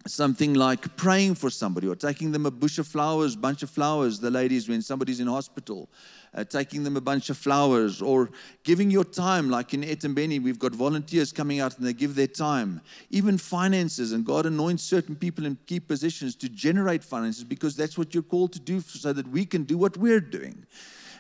something 0.07 0.55
like 0.55 0.97
praying 0.97 1.35
for 1.35 1.51
somebody 1.51 1.89
or 1.89 1.97
taking 1.97 2.33
them 2.33 2.47
a 2.47 2.51
bush 2.51 2.79
of 2.79 2.87
flowers, 2.87 3.35
bunch 3.37 3.63
of 3.63 3.71
flowers, 3.71 4.21
the 4.21 4.31
ladies 4.31 4.69
when 4.69 4.81
somebody's 4.81 5.21
in 5.21 5.27
hospital, 5.27 5.89
uh, 6.35 6.45
taking 6.45 6.85
them 6.85 6.97
a 6.97 7.01
bunch 7.01 7.31
of 7.31 7.37
flowers, 7.37 8.01
or 8.01 8.31
giving 8.63 8.91
your 8.91 9.05
time, 9.05 9.51
like 9.51 9.75
in 9.75 9.83
Etimbeni, 9.83 10.43
we've 10.43 10.59
got 10.59 10.73
volunteers 10.73 11.33
coming 11.33 11.61
out 11.61 11.77
and 11.79 11.87
they 11.87 11.93
give 11.93 12.15
their 12.15 12.27
time. 12.27 12.81
Even 13.11 13.37
finances, 13.37 14.13
and 14.13 14.25
God 14.25 14.47
anoints 14.47 14.83
certain 14.83 15.17
people 15.17 15.47
in 15.47 15.57
key 15.67 15.81
positions 15.81 16.37
to 16.37 16.49
generate 16.49 17.03
finances 17.03 17.45
because 17.45 17.77
that's 17.77 17.99
what 17.99 18.15
you're 18.15 18.23
called 18.23 18.53
to 18.53 18.61
do 18.61 18.81
so 18.81 19.13
that 19.13 19.27
we 19.29 19.45
can 19.45 19.65
do 19.65 19.77
what 19.77 19.97
we're 19.97 20.21
doing. 20.21 20.65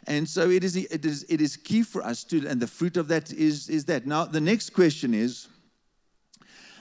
And 0.06 0.26
so 0.26 0.48
it 0.48 0.64
is, 0.64 0.76
it 0.76 1.04
is, 1.04 1.26
it 1.28 1.40
is 1.40 1.56
key 1.56 1.82
for 1.82 2.02
us 2.02 2.24
to, 2.24 2.46
and 2.46 2.60
the 2.60 2.66
fruit 2.66 2.96
of 2.96 3.08
that 3.08 3.32
is, 3.32 3.68
is 3.68 3.84
that. 3.86 4.06
Now, 4.06 4.24
the 4.24 4.40
next 4.40 4.70
question 4.70 5.12
is, 5.12 5.48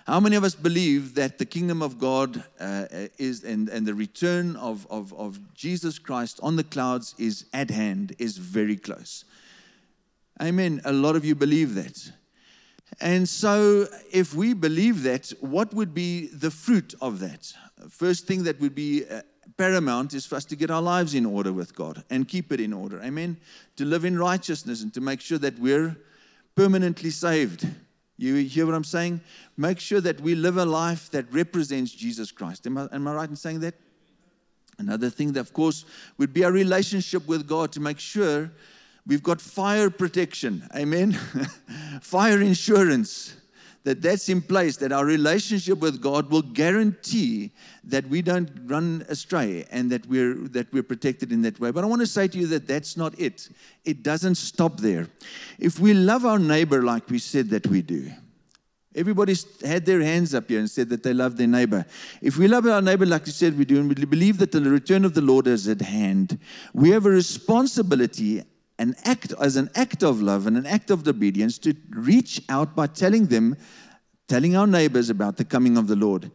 how 0.07 0.21
many 0.21 0.37
of 0.37 0.45
us 0.45 0.55
believe 0.55 1.15
that 1.15 1.37
the 1.37 1.45
kingdom 1.45 1.81
of 1.81 1.99
God 1.99 2.41
uh, 2.61 2.85
is 3.17 3.43
and, 3.43 3.67
and 3.67 3.85
the 3.85 3.93
return 3.93 4.55
of, 4.55 4.87
of, 4.89 5.13
of 5.13 5.53
Jesus 5.53 5.99
Christ 5.99 6.39
on 6.41 6.55
the 6.55 6.63
clouds 6.63 7.13
is 7.17 7.45
at 7.51 7.69
hand, 7.69 8.15
is 8.17 8.37
very 8.37 8.77
close? 8.77 9.25
Amen. 10.41 10.79
A 10.85 10.93
lot 10.93 11.17
of 11.17 11.25
you 11.25 11.35
believe 11.35 11.75
that. 11.75 12.09
And 13.01 13.27
so, 13.27 13.87
if 14.09 14.33
we 14.33 14.53
believe 14.53 15.03
that, 15.03 15.33
what 15.41 15.73
would 15.73 15.93
be 15.93 16.27
the 16.27 16.51
fruit 16.51 16.95
of 17.01 17.19
that? 17.19 17.51
First 17.89 18.27
thing 18.27 18.43
that 18.43 18.61
would 18.61 18.75
be 18.75 19.03
uh, 19.05 19.23
paramount 19.57 20.13
is 20.13 20.25
for 20.25 20.35
us 20.35 20.45
to 20.45 20.55
get 20.55 20.71
our 20.71 20.81
lives 20.81 21.15
in 21.15 21.25
order 21.25 21.51
with 21.51 21.75
God 21.75 22.01
and 22.09 22.25
keep 22.25 22.53
it 22.53 22.61
in 22.61 22.71
order. 22.71 23.01
Amen. 23.03 23.35
To 23.75 23.83
live 23.83 24.05
in 24.05 24.17
righteousness 24.17 24.83
and 24.83 24.93
to 24.93 25.01
make 25.01 25.19
sure 25.19 25.37
that 25.39 25.59
we're 25.59 25.97
permanently 26.55 27.09
saved 27.09 27.67
You 28.17 28.35
hear 28.35 28.65
what 28.65 28.73
I'm 28.73 28.83
saying? 28.83 29.21
Make 29.55 29.79
sure 29.79 30.01
that 30.01 30.19
we 30.21 30.33
live 30.33 30.57
a 30.57 30.65
life 30.65 31.11
that 31.11 31.31
represents 31.31 31.91
Jesus 31.91 32.31
Christ. 32.31 32.65
Am 32.65 32.77
I, 32.77 32.87
am 32.91 33.07
I 33.07 33.13
right 33.13 33.29
in 33.29 33.35
saying 33.35 33.59
that? 33.61 33.75
Another 34.79 35.09
thing 35.09 35.33
that, 35.33 35.39
of 35.39 35.53
course, 35.53 35.85
would 36.17 36.33
be 36.33 36.43
our 36.43 36.51
relationship 36.51 37.27
with 37.27 37.47
God 37.47 37.71
to 37.73 37.79
make 37.79 37.99
sure 37.99 38.51
we've 39.05 39.23
got 39.23 39.39
fire 39.39 39.89
protection. 39.89 40.67
Amen. 40.75 41.13
fire 42.01 42.41
insurance 42.41 43.36
that 43.83 44.01
that's 44.01 44.29
in 44.29 44.41
place, 44.41 44.77
that 44.77 44.91
our 44.91 45.05
relationship 45.05 45.79
with 45.79 46.01
God 46.01 46.29
will 46.29 46.41
guarantee 46.41 47.51
that 47.83 48.07
we 48.07 48.21
don't 48.21 48.49
run 48.65 49.05
astray 49.09 49.65
and 49.71 49.89
that 49.91 50.05
we're, 50.07 50.35
that 50.49 50.71
we're 50.73 50.83
protected 50.83 51.31
in 51.31 51.41
that 51.43 51.59
way. 51.59 51.71
But 51.71 51.83
I 51.83 51.87
want 51.87 52.01
to 52.01 52.07
say 52.07 52.27
to 52.27 52.37
you 52.37 52.47
that 52.47 52.67
that's 52.67 52.97
not 52.97 53.17
it. 53.19 53.49
It 53.85 54.03
doesn't 54.03 54.35
stop 54.35 54.77
there. 54.77 55.07
If 55.59 55.79
we 55.79 55.93
love 55.93 56.25
our 56.25 56.39
neighbor 56.39 56.81
like 56.83 57.09
we 57.09 57.19
said 57.19 57.49
that 57.49 57.67
we 57.67 57.81
do, 57.81 58.11
Everybody's 58.97 59.45
had 59.61 59.85
their 59.85 60.01
hands 60.01 60.33
up 60.33 60.49
here 60.49 60.57
and 60.57 60.67
said 60.67 60.89
that 60.89 61.03
they 61.03 61.13
love 61.13 61.37
their 61.37 61.45
neighbor. 61.45 61.85
If 62.19 62.37
we 62.37 62.47
love 62.47 62.65
our 62.65 62.81
neighbor 62.81 63.05
like 63.05 63.27
we 63.27 63.31
said 63.31 63.55
we 63.55 63.63
do, 63.63 63.79
and 63.79 63.87
we 63.87 64.05
believe 64.05 64.39
that 64.39 64.51
the 64.51 64.59
return 64.59 65.05
of 65.05 65.13
the 65.13 65.21
Lord 65.21 65.45
is 65.45 65.67
at 65.67 65.81
hand, 65.81 66.39
we 66.73 66.89
have 66.89 67.05
a 67.05 67.11
responsibility 67.11 68.41
an 68.79 68.95
act 69.03 69.33
as 69.39 69.55
an 69.55 69.69
act 69.75 70.03
of 70.03 70.21
love 70.21 70.47
and 70.47 70.57
an 70.57 70.65
act 70.65 70.91
of 70.91 71.07
obedience 71.07 71.57
to 71.59 71.75
reach 71.89 72.41
out 72.49 72.75
by 72.75 72.87
telling 72.87 73.27
them 73.27 73.55
telling 74.27 74.55
our 74.55 74.67
neighbors 74.67 75.09
about 75.09 75.37
the 75.37 75.45
coming 75.45 75.77
of 75.77 75.87
the 75.87 75.95
lord. 75.95 76.31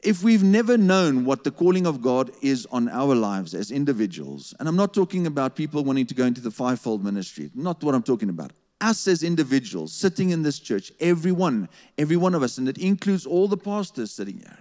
If 0.00 0.22
we've 0.22 0.44
never 0.44 0.78
known 0.78 1.24
what 1.24 1.42
the 1.42 1.50
calling 1.50 1.86
of 1.86 2.00
god 2.00 2.30
is 2.40 2.66
on 2.70 2.88
our 2.88 3.14
lives 3.14 3.54
as 3.54 3.70
individuals 3.70 4.54
and 4.58 4.68
i'm 4.68 4.76
not 4.76 4.94
talking 4.94 5.26
about 5.26 5.56
people 5.56 5.84
wanting 5.84 6.06
to 6.06 6.14
go 6.14 6.24
into 6.24 6.40
the 6.40 6.50
fivefold 6.50 7.04
ministry 7.04 7.50
not 7.54 7.82
what 7.82 7.94
i'm 7.94 8.02
talking 8.02 8.30
about. 8.30 8.52
Us 8.80 9.08
as 9.08 9.24
individuals 9.24 9.92
sitting 9.92 10.30
in 10.30 10.42
this 10.42 10.60
church 10.60 10.92
everyone 11.00 11.68
every 11.98 12.16
one 12.16 12.34
of 12.34 12.42
us 12.42 12.58
and 12.58 12.68
it 12.68 12.78
includes 12.78 13.26
all 13.26 13.48
the 13.48 13.56
pastors 13.56 14.12
sitting 14.12 14.38
here 14.38 14.58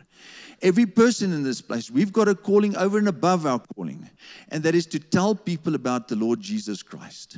Every 0.62 0.86
person 0.86 1.32
in 1.34 1.44
this 1.44 1.62
place, 1.62 1.92
we've 1.92 2.12
got 2.12 2.28
a 2.28 2.36
calling 2.36 2.76
over 2.76 2.98
and 2.98 3.08
above 3.08 3.46
our 3.46 3.62
calling, 3.76 4.10
and 4.50 4.64
that 4.64 4.76
is 4.76 4.86
to 4.88 5.00
tell 5.00 5.36
people 5.36 5.76
about 5.76 6.08
the 6.08 6.16
Lord 6.16 6.40
Jesus 6.40 6.82
Christ. 6.82 7.38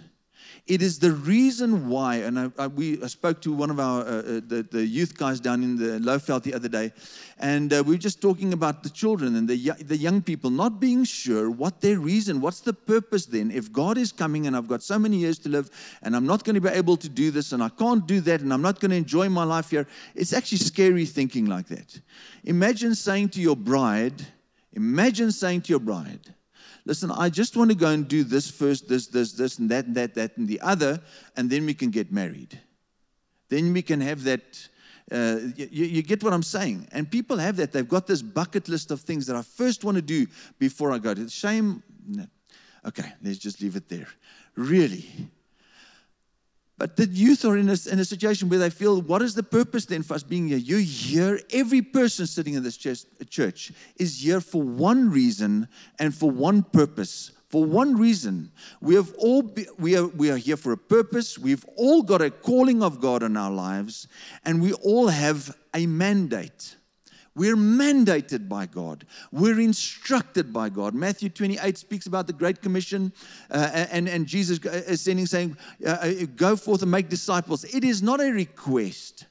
It 0.70 0.84
is 0.84 1.00
the 1.00 1.14
reason 1.14 1.90
why, 1.90 2.18
and 2.18 2.40
I, 2.40 2.52
I 2.60 2.68
we 2.68 3.02
I 3.02 3.08
spoke 3.08 3.42
to 3.42 3.52
one 3.52 3.72
of 3.72 3.80
our 3.80 4.02
uh, 4.02 4.06
uh, 4.06 4.22
the, 4.48 4.68
the 4.70 4.86
youth 4.86 5.18
guys 5.18 5.40
down 5.40 5.64
in 5.64 5.76
the 5.76 5.98
Lowveld 5.98 6.44
the 6.44 6.54
other 6.54 6.70
day, 6.70 6.94
and 7.40 7.74
uh, 7.74 7.82
we 7.84 7.96
were 7.96 7.98
just 7.98 8.22
talking 8.22 8.54
about 8.54 8.84
the 8.84 8.92
children 8.92 9.36
and 9.36 9.48
the 9.48 9.58
the 9.84 9.98
young 9.98 10.22
people 10.22 10.52
not 10.52 10.80
being 10.80 11.04
sure 11.06 11.50
what 11.50 11.82
their 11.82 11.98
reason, 11.98 12.40
what's 12.40 12.60
the 12.62 12.74
purpose 12.74 13.26
then. 13.26 13.50
If 13.50 13.72
God 13.72 13.98
is 13.98 14.12
coming 14.12 14.46
and 14.46 14.56
I've 14.56 14.68
got 14.68 14.84
so 14.84 15.00
many 15.00 15.18
years 15.18 15.40
to 15.40 15.50
live, 15.50 15.72
and 16.04 16.16
I'm 16.16 16.28
not 16.28 16.44
going 16.44 16.54
to 16.54 16.62
be 16.62 16.70
able 16.70 16.98
to 16.98 17.10
do 17.10 17.32
this, 17.32 17.52
and 17.52 17.64
I 17.64 17.70
can't 17.70 18.06
do 18.06 18.22
that, 18.22 18.42
and 18.42 18.54
I'm 18.54 18.62
not 18.62 18.80
going 18.80 18.92
to 18.92 18.98
enjoy 18.98 19.28
my 19.28 19.46
life 19.46 19.72
here, 19.72 19.88
it's 20.14 20.34
actually 20.34 20.60
scary 20.60 21.08
thinking 21.08 21.48
like 21.48 21.68
that. 21.70 22.00
Imagine 22.44 22.94
saying 22.94 23.30
to 23.30 23.42
your 23.42 23.56
bride, 23.56 24.22
imagine 24.74 25.32
saying 25.32 25.62
to 25.62 25.70
your 25.72 25.80
bride 25.80 26.36
listen, 26.90 27.12
I 27.12 27.30
just 27.30 27.56
want 27.56 27.70
to 27.70 27.76
go 27.78 27.90
and 27.90 28.08
do 28.08 28.24
this 28.24 28.50
first, 28.50 28.90
this, 28.90 29.06
this, 29.08 29.34
this, 29.34 29.60
and 29.60 29.70
that, 29.70 29.86
and 29.86 29.96
that, 29.96 30.16
that, 30.16 30.36
and 30.38 30.48
the 30.48 30.60
other, 30.60 31.00
and 31.38 31.48
then 31.48 31.66
we 31.66 31.76
can 31.76 31.92
get 31.92 32.12
married. 32.12 32.60
Then 33.48 33.72
we 33.74 33.84
can 33.84 34.02
have 34.02 34.24
that. 34.24 34.68
Uh, 35.12 35.38
you, 35.56 35.86
you, 35.86 36.02
get 36.02 36.24
what 36.24 36.34
I'm 36.34 36.44
saying? 36.44 36.88
And 36.92 37.10
people 37.10 37.38
have 37.38 37.58
that. 37.58 37.72
They've 37.72 37.88
got 37.88 38.08
this 38.08 38.22
bucket 38.24 38.68
list 38.68 38.90
of 38.92 39.02
things 39.02 39.28
that 39.28 39.36
I 39.36 39.44
first 39.44 39.84
want 39.84 39.96
to 39.96 40.02
do 40.02 40.26
before 40.58 40.92
I 40.92 40.98
go 40.98 41.14
to. 41.14 41.30
Shame. 41.30 41.84
No. 42.08 42.26
Okay, 42.86 43.12
let's 43.24 43.38
just 43.38 43.62
leave 43.62 43.76
it 43.76 43.88
there. 43.88 44.08
Really, 44.56 45.06
but 46.80 46.96
the 46.96 47.06
youth 47.06 47.44
are 47.44 47.58
in 47.58 47.68
a, 47.68 47.76
in 47.92 48.00
a 48.00 48.06
situation 48.06 48.48
where 48.48 48.58
they 48.58 48.70
feel, 48.70 49.02
what 49.02 49.22
is 49.22 49.36
the 49.36 49.44
purpose 49.44 49.86
then 49.86 50.02
for 50.02 50.14
us 50.14 50.24
being 50.24 50.48
here? 50.48 50.58
You're 50.58 50.80
here. 50.80 51.42
Every 51.52 51.82
person 51.82 52.26
sitting 52.26 52.54
in 52.54 52.64
this 52.64 52.78
church, 52.78 53.74
is 53.98 54.22
here 54.22 54.40
for 54.40 54.62
one 54.64 55.12
reason 55.12 55.68
and 56.00 56.16
for 56.16 56.32
one 56.32 56.64
purpose. 56.64 57.32
For 57.50 57.66
one 57.66 57.98
reason, 57.98 58.52
we 58.80 58.96
have 58.96 59.14
all 59.18 59.42
be, 59.42 59.66
we 59.78 59.98
are 59.98 60.06
we 60.06 60.30
are 60.30 60.38
here 60.38 60.56
for 60.56 60.72
a 60.72 60.78
purpose. 60.78 61.38
We've 61.38 61.66
all 61.76 62.04
got 62.04 62.22
a 62.22 62.30
calling 62.30 62.84
of 62.84 63.02
God 63.02 63.24
in 63.24 63.36
our 63.36 63.50
lives, 63.50 64.08
and 64.46 64.62
we 64.62 64.74
all 64.74 65.08
have 65.08 65.58
a 65.74 65.88
mandate. 65.88 66.76
We're 67.36 67.56
mandated 67.56 68.50
by 68.50 68.66
God. 68.66 69.06
We're 69.32 69.60
instructed 69.60 70.52
by 70.52 70.70
God. 70.70 70.94
Matthew 70.94 71.30
28 71.30 71.78
speaks 71.78 72.08
about 72.08 72.28
the 72.28 72.34
Great 72.34 72.62
Commission, 72.62 73.14
uh, 73.52 73.88
and, 73.92 74.10
and 74.10 74.26
Jesus 74.26 74.60
is 74.60 75.02
sending, 75.02 75.26
saying, 75.26 75.58
uh, 75.86 75.90
uh, 75.90 76.14
Go 76.36 76.56
forth 76.56 76.82
and 76.82 76.92
make 76.92 77.10
disciples. 77.10 77.64
It 77.64 77.84
is 77.84 78.02
not 78.02 78.20
a 78.20 78.32
request. 78.32 79.28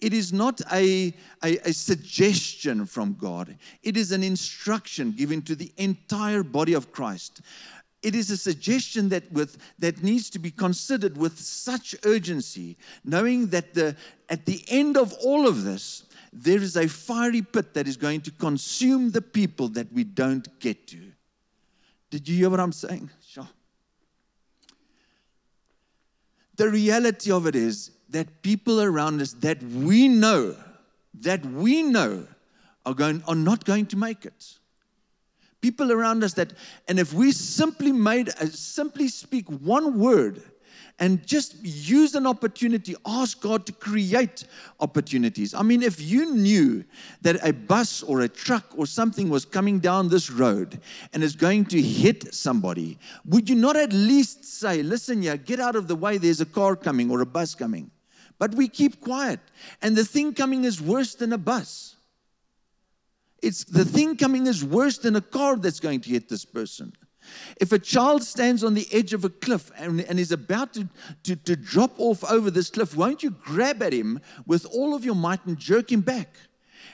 It 0.00 0.12
is 0.12 0.32
not 0.32 0.60
a, 0.72 1.12
a, 1.42 1.58
a, 1.68 1.72
suggestion 1.72 2.86
from 2.86 3.14
God. 3.14 3.56
It 3.82 3.96
is 3.96 4.12
an 4.12 4.22
instruction 4.22 5.12
given 5.12 5.42
to 5.42 5.54
the 5.54 5.72
entire 5.76 6.42
body 6.42 6.74
of 6.74 6.92
Christ. 6.92 7.40
It 8.02 8.14
is 8.14 8.30
a 8.30 8.36
suggestion 8.36 9.10
that, 9.10 9.30
with, 9.30 9.58
that 9.78 10.02
needs 10.02 10.30
to 10.30 10.38
be 10.38 10.50
considered 10.50 11.18
with 11.18 11.38
such 11.38 11.94
urgency, 12.04 12.78
knowing 13.04 13.48
that 13.48 13.74
the, 13.74 13.94
at 14.30 14.46
the 14.46 14.64
end 14.68 14.96
of 14.96 15.12
all 15.22 15.46
of 15.46 15.64
this, 15.64 16.04
there 16.32 16.58
is 16.58 16.76
a 16.76 16.88
fiery 16.88 17.42
pit 17.42 17.74
that 17.74 17.88
is 17.88 17.96
going 17.96 18.20
to 18.22 18.30
consume 18.30 19.10
the 19.10 19.22
people 19.22 19.68
that 19.68 19.92
we 19.92 20.04
don't 20.04 20.46
get 20.60 20.86
to. 20.88 20.98
Did 22.10 22.28
you 22.28 22.36
hear 22.36 22.50
what 22.50 22.60
I'm 22.60 22.72
saying? 22.72 23.10
Sure. 23.26 23.48
The 26.56 26.68
reality 26.68 27.32
of 27.32 27.46
it 27.46 27.56
is 27.56 27.92
that 28.10 28.42
people 28.42 28.80
around 28.82 29.20
us 29.20 29.32
that 29.34 29.62
we 29.62 30.08
know, 30.08 30.56
that 31.20 31.44
we 31.46 31.82
know 31.82 32.26
are, 32.84 32.94
going, 32.94 33.22
are 33.26 33.34
not 33.34 33.64
going 33.64 33.86
to 33.86 33.96
make 33.96 34.24
it. 34.24 34.58
People 35.60 35.92
around 35.92 36.24
us 36.24 36.34
that, 36.34 36.52
and 36.88 36.98
if 36.98 37.12
we 37.12 37.32
simply 37.32 37.92
made, 37.92 38.30
uh, 38.30 38.46
simply 38.46 39.08
speak 39.08 39.46
one 39.48 39.98
word 39.98 40.42
and 41.00 41.26
just 41.26 41.56
use 41.62 42.14
an 42.14 42.26
opportunity. 42.26 42.94
Ask 43.06 43.40
God 43.40 43.64
to 43.66 43.72
create 43.72 44.44
opportunities. 44.80 45.54
I 45.54 45.62
mean, 45.62 45.82
if 45.82 45.98
you 45.98 46.34
knew 46.34 46.84
that 47.22 47.44
a 47.44 47.54
bus 47.54 48.02
or 48.02 48.20
a 48.20 48.28
truck 48.28 48.66
or 48.76 48.86
something 48.86 49.30
was 49.30 49.46
coming 49.46 49.80
down 49.80 50.08
this 50.08 50.30
road 50.30 50.78
and 51.14 51.22
is 51.22 51.34
going 51.34 51.64
to 51.66 51.80
hit 51.80 52.34
somebody, 52.34 52.98
would 53.24 53.48
you 53.48 53.56
not 53.56 53.76
at 53.76 53.94
least 53.94 54.44
say, 54.44 54.82
Listen, 54.82 55.22
yeah, 55.22 55.36
get 55.36 55.58
out 55.58 55.74
of 55.74 55.88
the 55.88 55.96
way, 55.96 56.18
there's 56.18 56.42
a 56.42 56.46
car 56.46 56.76
coming 56.76 57.10
or 57.10 57.22
a 57.22 57.26
bus 57.26 57.54
coming? 57.54 57.90
But 58.38 58.54
we 58.54 58.68
keep 58.68 59.00
quiet. 59.00 59.40
And 59.80 59.96
the 59.96 60.04
thing 60.04 60.34
coming 60.34 60.64
is 60.64 60.80
worse 60.80 61.14
than 61.14 61.32
a 61.32 61.38
bus. 61.38 61.96
It's 63.42 63.64
the 63.64 63.86
thing 63.86 64.16
coming 64.16 64.46
is 64.46 64.62
worse 64.62 64.98
than 64.98 65.16
a 65.16 65.20
car 65.22 65.56
that's 65.56 65.80
going 65.80 66.00
to 66.02 66.10
hit 66.10 66.28
this 66.28 66.44
person. 66.44 66.92
If 67.60 67.72
a 67.72 67.78
child 67.78 68.22
stands 68.22 68.64
on 68.64 68.74
the 68.74 68.86
edge 68.92 69.12
of 69.12 69.24
a 69.24 69.30
cliff 69.30 69.70
and, 69.76 70.00
and 70.02 70.18
is 70.18 70.32
about 70.32 70.74
to, 70.74 70.88
to, 71.24 71.36
to 71.36 71.56
drop 71.56 71.92
off 71.98 72.24
over 72.30 72.50
this 72.50 72.70
cliff, 72.70 72.96
won't 72.96 73.22
you 73.22 73.30
grab 73.30 73.82
at 73.82 73.92
him 73.92 74.20
with 74.46 74.66
all 74.66 74.94
of 74.94 75.04
your 75.04 75.14
might 75.14 75.44
and 75.46 75.58
jerk 75.58 75.90
him 75.92 76.00
back? 76.00 76.28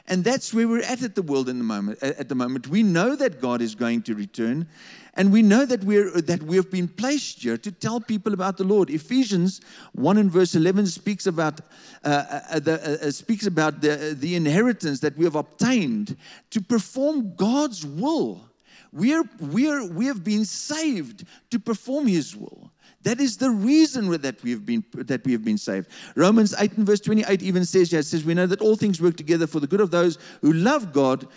And 0.09 0.23
that's 0.23 0.55
where 0.55 0.69
we're 0.69 0.83
at 0.83 1.03
at 1.03 1.17
the 1.17 1.23
world 1.23 1.49
in 1.49 1.59
the 1.59 1.65
moment. 1.65 2.01
At 2.01 2.29
the 2.29 2.37
moment, 2.37 2.69
we 2.69 2.85
know 2.85 3.17
that 3.17 3.41
God 3.41 3.61
is 3.61 3.75
going 3.75 4.03
to 4.03 4.15
return, 4.15 4.69
and 5.15 5.33
we 5.33 5.43
know 5.43 5.67
that 5.67 5.83
we're 5.83 6.21
that 6.21 6.43
we 6.45 6.55
have 6.55 6.71
been 6.71 6.87
placed 6.87 7.43
here 7.43 7.57
to 7.57 7.73
tell 7.73 8.01
people 8.01 8.33
about 8.33 8.57
the 8.57 8.63
Lord. 8.63 8.89
Ephesians 8.89 9.61
one 9.95 10.17
and 10.17 10.31
verse 10.31 10.55
eleven 10.55 10.87
speaks 10.87 11.27
about 11.27 11.61
uh, 12.05 12.41
uh, 12.51 12.61
the, 12.61 13.01
uh, 13.03 13.11
speaks 13.11 13.47
about 13.47 13.81
the 13.81 14.17
the 14.17 14.37
inheritance 14.37 15.01
that 15.01 15.17
we 15.17 15.25
have 15.25 15.35
obtained 15.35 16.17
to 16.51 16.61
perform 16.61 17.35
God's 17.35 17.85
will. 17.85 18.49
We're, 18.97 19.25
we're, 19.39 19.87
we 19.87 20.07
have 20.07 20.25
been 20.25 20.47
saved 20.47 21.27
to 21.51 21.59
perform 21.59 22.07
His 22.07 22.35
will. 22.35 22.73
That 23.03 23.21
is 23.21 23.37
the 23.37 23.51
reason 23.51 24.11
that 24.23 24.43
we 24.43 24.51
have 24.53 24.65
been 24.65 24.83
that 24.95 25.25
we 25.25 25.33
have 25.33 25.45
been 25.45 25.59
saved. 25.59 25.89
Romans 26.17 26.55
8 26.59 26.79
and 26.79 26.87
verse 26.87 27.01
28 27.01 27.43
even 27.43 27.65
says, 27.67 27.93
yeah, 27.93 27.99
it 27.99 28.05
says, 28.05 28.25
we 28.25 28.33
know 28.33 28.47
that 28.47 28.63
all 28.63 28.75
things 28.75 29.01
work 29.01 29.17
together 29.17 29.47
for 29.47 29.61
the 29.61 29.67
good 29.67 29.83
of 29.83 29.91
those 29.91 30.19
who 30.41 30.55
love 30.55 30.93
God, 30.95 31.29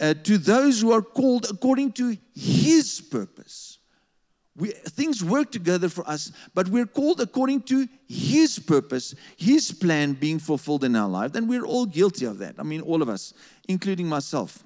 uh, 0.00 0.14
to 0.24 0.36
those 0.36 0.80
who 0.80 0.92
are 0.92 1.00
called 1.00 1.46
according 1.48 1.92
to 1.92 2.18
his 2.34 3.00
purpose. 3.00 3.78
We, 4.56 4.68
things 4.70 5.22
work 5.24 5.50
together 5.50 5.88
for 5.88 6.08
us, 6.08 6.32
but 6.52 6.68
we're 6.68 6.86
called 6.86 7.20
according 7.20 7.62
to 7.62 7.88
His 8.06 8.56
purpose, 8.60 9.12
His 9.36 9.72
plan 9.72 10.12
being 10.12 10.38
fulfilled 10.38 10.84
in 10.84 10.94
our 10.94 11.08
life. 11.08 11.34
And 11.34 11.48
we're 11.48 11.66
all 11.66 11.86
guilty 11.86 12.24
of 12.24 12.38
that. 12.38 12.54
I 12.60 12.62
mean, 12.62 12.80
all 12.80 13.02
of 13.02 13.08
us, 13.08 13.34
including 13.66 14.08
myself. 14.08 14.62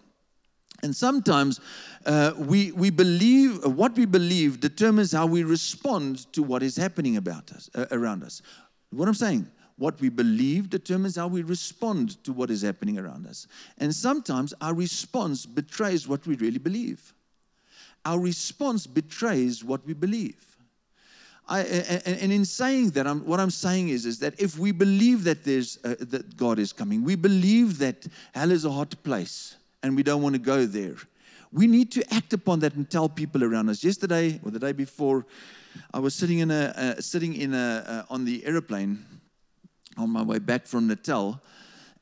And 0.82 0.94
sometimes 0.94 1.60
uh, 2.06 2.32
we, 2.38 2.72
we 2.72 2.90
believe, 2.90 3.64
what 3.64 3.96
we 3.96 4.06
believe 4.06 4.60
determines 4.60 5.12
how 5.12 5.26
we 5.26 5.42
respond 5.42 6.32
to 6.32 6.42
what 6.42 6.62
is 6.62 6.76
happening 6.76 7.16
about 7.16 7.50
us, 7.52 7.68
uh, 7.74 7.86
around 7.90 8.22
us. 8.22 8.42
What 8.90 9.08
I'm 9.08 9.14
saying, 9.14 9.48
what 9.76 10.00
we 10.00 10.08
believe 10.08 10.70
determines 10.70 11.16
how 11.16 11.28
we 11.28 11.42
respond 11.42 12.22
to 12.24 12.32
what 12.32 12.50
is 12.50 12.62
happening 12.62 12.98
around 12.98 13.26
us. 13.26 13.46
And 13.78 13.94
sometimes 13.94 14.54
our 14.60 14.74
response 14.74 15.46
betrays 15.46 16.06
what 16.06 16.26
we 16.26 16.36
really 16.36 16.58
believe. 16.58 17.12
Our 18.04 18.20
response 18.20 18.86
betrays 18.86 19.64
what 19.64 19.84
we 19.84 19.94
believe. 19.94 20.44
I, 21.48 21.60
and, 21.60 22.18
and 22.20 22.32
in 22.32 22.44
saying 22.44 22.90
that, 22.90 23.06
I'm, 23.06 23.24
what 23.24 23.40
I'm 23.40 23.50
saying 23.50 23.88
is, 23.88 24.04
is 24.04 24.18
that 24.18 24.38
if 24.38 24.58
we 24.58 24.70
believe 24.70 25.24
that 25.24 25.44
there's 25.44 25.78
uh, 25.82 25.94
that 26.00 26.36
God 26.36 26.58
is 26.58 26.72
coming, 26.72 27.02
we 27.02 27.16
believe 27.16 27.78
that 27.78 28.06
hell 28.34 28.50
is 28.50 28.64
a 28.64 28.70
hot 28.70 28.94
place, 29.02 29.56
and 29.82 29.96
we 29.96 30.02
don't 30.02 30.22
want 30.22 30.34
to 30.34 30.40
go 30.40 30.66
there. 30.66 30.96
We 31.52 31.66
need 31.66 31.90
to 31.92 32.14
act 32.14 32.32
upon 32.32 32.60
that 32.60 32.74
and 32.74 32.88
tell 32.88 33.08
people 33.08 33.42
around 33.42 33.70
us. 33.70 33.82
Yesterday 33.82 34.40
or 34.44 34.50
the 34.50 34.58
day 34.58 34.72
before, 34.72 35.24
I 35.94 35.98
was 35.98 36.14
sitting 36.14 36.40
in 36.40 36.50
a 36.50 36.72
uh, 36.76 37.00
sitting 37.00 37.34
in 37.34 37.54
a 37.54 38.06
uh, 38.08 38.14
on 38.14 38.24
the 38.24 38.44
airplane 38.44 39.04
on 39.96 40.10
my 40.10 40.22
way 40.22 40.38
back 40.38 40.66
from 40.66 40.86
Natal, 40.86 41.40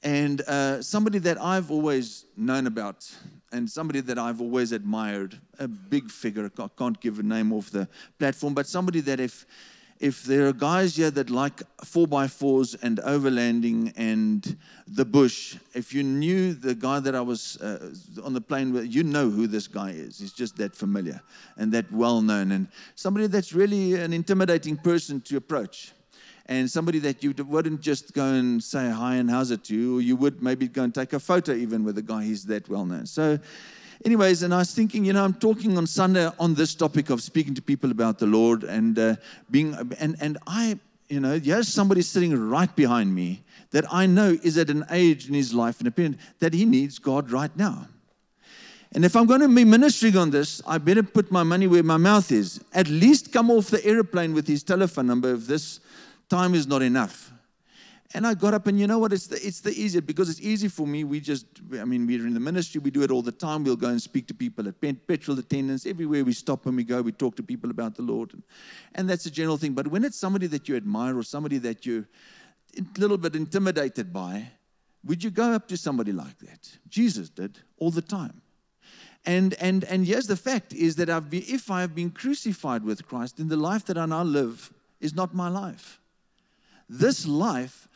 and 0.02 0.40
uh, 0.42 0.82
somebody 0.82 1.18
that 1.20 1.40
I've 1.40 1.70
always 1.70 2.24
known 2.36 2.66
about 2.66 3.08
and 3.52 3.70
somebody 3.70 4.00
that 4.00 4.18
I've 4.18 4.40
always 4.40 4.72
admired, 4.72 5.38
a 5.58 5.68
big 5.68 6.10
figure, 6.10 6.50
I 6.58 6.68
can't 6.76 7.00
give 7.00 7.18
a 7.18 7.22
name 7.22 7.52
off 7.52 7.70
the 7.70 7.88
platform, 8.18 8.54
but 8.54 8.66
somebody 8.66 9.00
that 9.00 9.20
if 9.20 9.46
if 10.00 10.24
there 10.24 10.46
are 10.46 10.52
guys 10.52 10.96
here 10.96 11.10
that 11.10 11.30
like 11.30 11.62
four 11.84 12.06
by 12.06 12.28
fours 12.28 12.74
and 12.74 12.98
overlanding 12.98 13.92
and 13.96 14.56
the 14.86 15.04
bush, 15.04 15.56
if 15.74 15.92
you 15.94 16.02
knew 16.02 16.52
the 16.52 16.74
guy 16.74 17.00
that 17.00 17.14
I 17.14 17.20
was 17.20 17.56
uh, 17.58 17.94
on 18.22 18.32
the 18.32 18.40
plane 18.40 18.72
with, 18.72 18.94
you 18.94 19.02
know 19.02 19.30
who 19.30 19.46
this 19.46 19.66
guy 19.66 19.90
is. 19.90 20.18
He's 20.18 20.32
just 20.32 20.56
that 20.58 20.74
familiar 20.76 21.20
and 21.56 21.72
that 21.72 21.90
well 21.90 22.20
known, 22.20 22.52
and 22.52 22.68
somebody 22.94 23.26
that's 23.26 23.52
really 23.52 23.94
an 23.94 24.12
intimidating 24.12 24.76
person 24.76 25.20
to 25.22 25.36
approach 25.36 25.92
and 26.48 26.70
somebody 26.70 26.98
that 27.00 27.22
you 27.24 27.34
wouldn't 27.48 27.80
just 27.80 28.12
go 28.12 28.24
and 28.24 28.62
say 28.62 28.88
hi 28.88 29.16
and 29.16 29.28
how's 29.28 29.50
it 29.50 29.64
to 29.64 29.74
you, 29.74 29.98
or 29.98 30.00
you 30.00 30.16
would 30.16 30.42
maybe 30.42 30.68
go 30.68 30.84
and 30.84 30.94
take 30.94 31.12
a 31.12 31.20
photo 31.20 31.52
even 31.52 31.84
with 31.84 31.98
a 31.98 32.02
guy 32.02 32.22
he's 32.22 32.44
that 32.44 32.68
well 32.68 32.84
known. 32.84 33.06
So, 33.06 33.38
anyways, 34.04 34.42
and 34.42 34.52
I 34.52 34.58
was 34.58 34.74
thinking, 34.74 35.04
you 35.04 35.12
know, 35.12 35.24
I'm 35.24 35.34
talking 35.34 35.76
on 35.78 35.86
Sunday 35.86 36.30
on 36.38 36.54
this 36.54 36.74
topic 36.74 37.10
of 37.10 37.22
speaking 37.22 37.54
to 37.54 37.62
people 37.62 37.90
about 37.90 38.18
the 38.18 38.26
Lord 38.26 38.64
and 38.64 38.98
uh, 38.98 39.16
being, 39.50 39.74
and 39.98 40.16
and 40.20 40.38
I, 40.46 40.78
you 41.08 41.20
know, 41.20 41.38
there's 41.38 41.68
somebody 41.68 42.02
sitting 42.02 42.48
right 42.48 42.74
behind 42.74 43.14
me 43.14 43.42
that 43.70 43.84
I 43.92 44.06
know 44.06 44.36
is 44.42 44.58
at 44.58 44.70
an 44.70 44.84
age 44.90 45.28
in 45.28 45.34
his 45.34 45.52
life 45.52 45.78
and 45.78 45.88
opinion 45.88 46.18
that 46.38 46.54
he 46.54 46.64
needs 46.64 46.98
God 46.98 47.30
right 47.30 47.54
now. 47.56 47.88
And 48.92 49.04
if 49.04 49.16
I'm 49.16 49.26
going 49.26 49.40
to 49.40 49.48
be 49.48 49.64
ministering 49.64 50.16
on 50.16 50.30
this, 50.30 50.62
I 50.66 50.78
better 50.78 51.02
put 51.02 51.30
my 51.30 51.42
money 51.42 51.66
where 51.66 51.82
my 51.82 51.96
mouth 51.96 52.32
is. 52.32 52.60
At 52.72 52.88
least 52.88 53.32
come 53.32 53.50
off 53.50 53.68
the 53.68 53.84
airplane 53.84 54.32
with 54.32 54.46
his 54.46 54.62
telephone 54.62 55.08
number 55.08 55.34
if 55.34 55.46
this 55.46 55.80
time 56.28 56.54
is 56.54 56.66
not 56.66 56.82
enough. 56.82 57.32
And 58.14 58.26
I 58.26 58.34
got 58.34 58.54
up, 58.54 58.66
and 58.66 58.78
you 58.78 58.86
know 58.86 58.98
what? 58.98 59.12
It's 59.12 59.26
the, 59.26 59.36
it's 59.44 59.60
the 59.60 59.70
easier 59.70 60.00
because 60.00 60.30
it's 60.30 60.40
easy 60.40 60.68
for 60.68 60.86
me. 60.86 61.04
We 61.04 61.20
just, 61.20 61.46
I 61.78 61.84
mean, 61.84 62.06
we're 62.06 62.26
in 62.26 62.34
the 62.34 62.40
ministry, 62.40 62.80
we 62.80 62.90
do 62.90 63.02
it 63.02 63.10
all 63.10 63.22
the 63.22 63.32
time. 63.32 63.64
We'll 63.64 63.76
go 63.76 63.88
and 63.88 64.00
speak 64.00 64.28
to 64.28 64.34
people 64.34 64.68
at 64.68 64.80
petrol 64.80 65.38
attendants. 65.38 65.86
Everywhere 65.86 66.24
we 66.24 66.32
stop 66.32 66.66
and 66.66 66.76
we 66.76 66.84
go, 66.84 67.02
we 67.02 67.12
talk 67.12 67.36
to 67.36 67.42
people 67.42 67.70
about 67.70 67.96
the 67.96 68.02
Lord. 68.02 68.32
And, 68.32 68.42
and 68.94 69.10
that's 69.10 69.26
a 69.26 69.30
general 69.30 69.56
thing. 69.56 69.72
But 69.72 69.88
when 69.88 70.04
it's 70.04 70.16
somebody 70.16 70.46
that 70.48 70.68
you 70.68 70.76
admire 70.76 71.18
or 71.18 71.24
somebody 71.24 71.58
that 71.58 71.84
you're 71.84 72.06
a 72.78 73.00
little 73.00 73.18
bit 73.18 73.34
intimidated 73.34 74.12
by, 74.12 74.50
would 75.04 75.22
you 75.22 75.30
go 75.30 75.52
up 75.52 75.68
to 75.68 75.76
somebody 75.76 76.12
like 76.12 76.38
that? 76.38 76.78
Jesus 76.88 77.28
did 77.28 77.58
all 77.78 77.90
the 77.90 78.02
time. 78.02 78.40
And, 79.24 79.54
and, 79.54 79.82
and 79.84 80.06
here's 80.06 80.28
the 80.28 80.36
fact 80.36 80.72
is 80.72 80.96
that 80.96 81.10
I've 81.10 81.28
been, 81.28 81.42
if 81.48 81.70
I 81.70 81.80
have 81.80 81.94
been 81.94 82.10
crucified 82.10 82.84
with 82.84 83.06
Christ, 83.06 83.38
then 83.38 83.48
the 83.48 83.56
life 83.56 83.84
that 83.86 83.98
I 83.98 84.06
now 84.06 84.22
live 84.22 84.72
is 85.00 85.14
not 85.14 85.34
my 85.34 85.48
life. 85.48 86.00
This 86.88 87.26
life, 87.26 87.88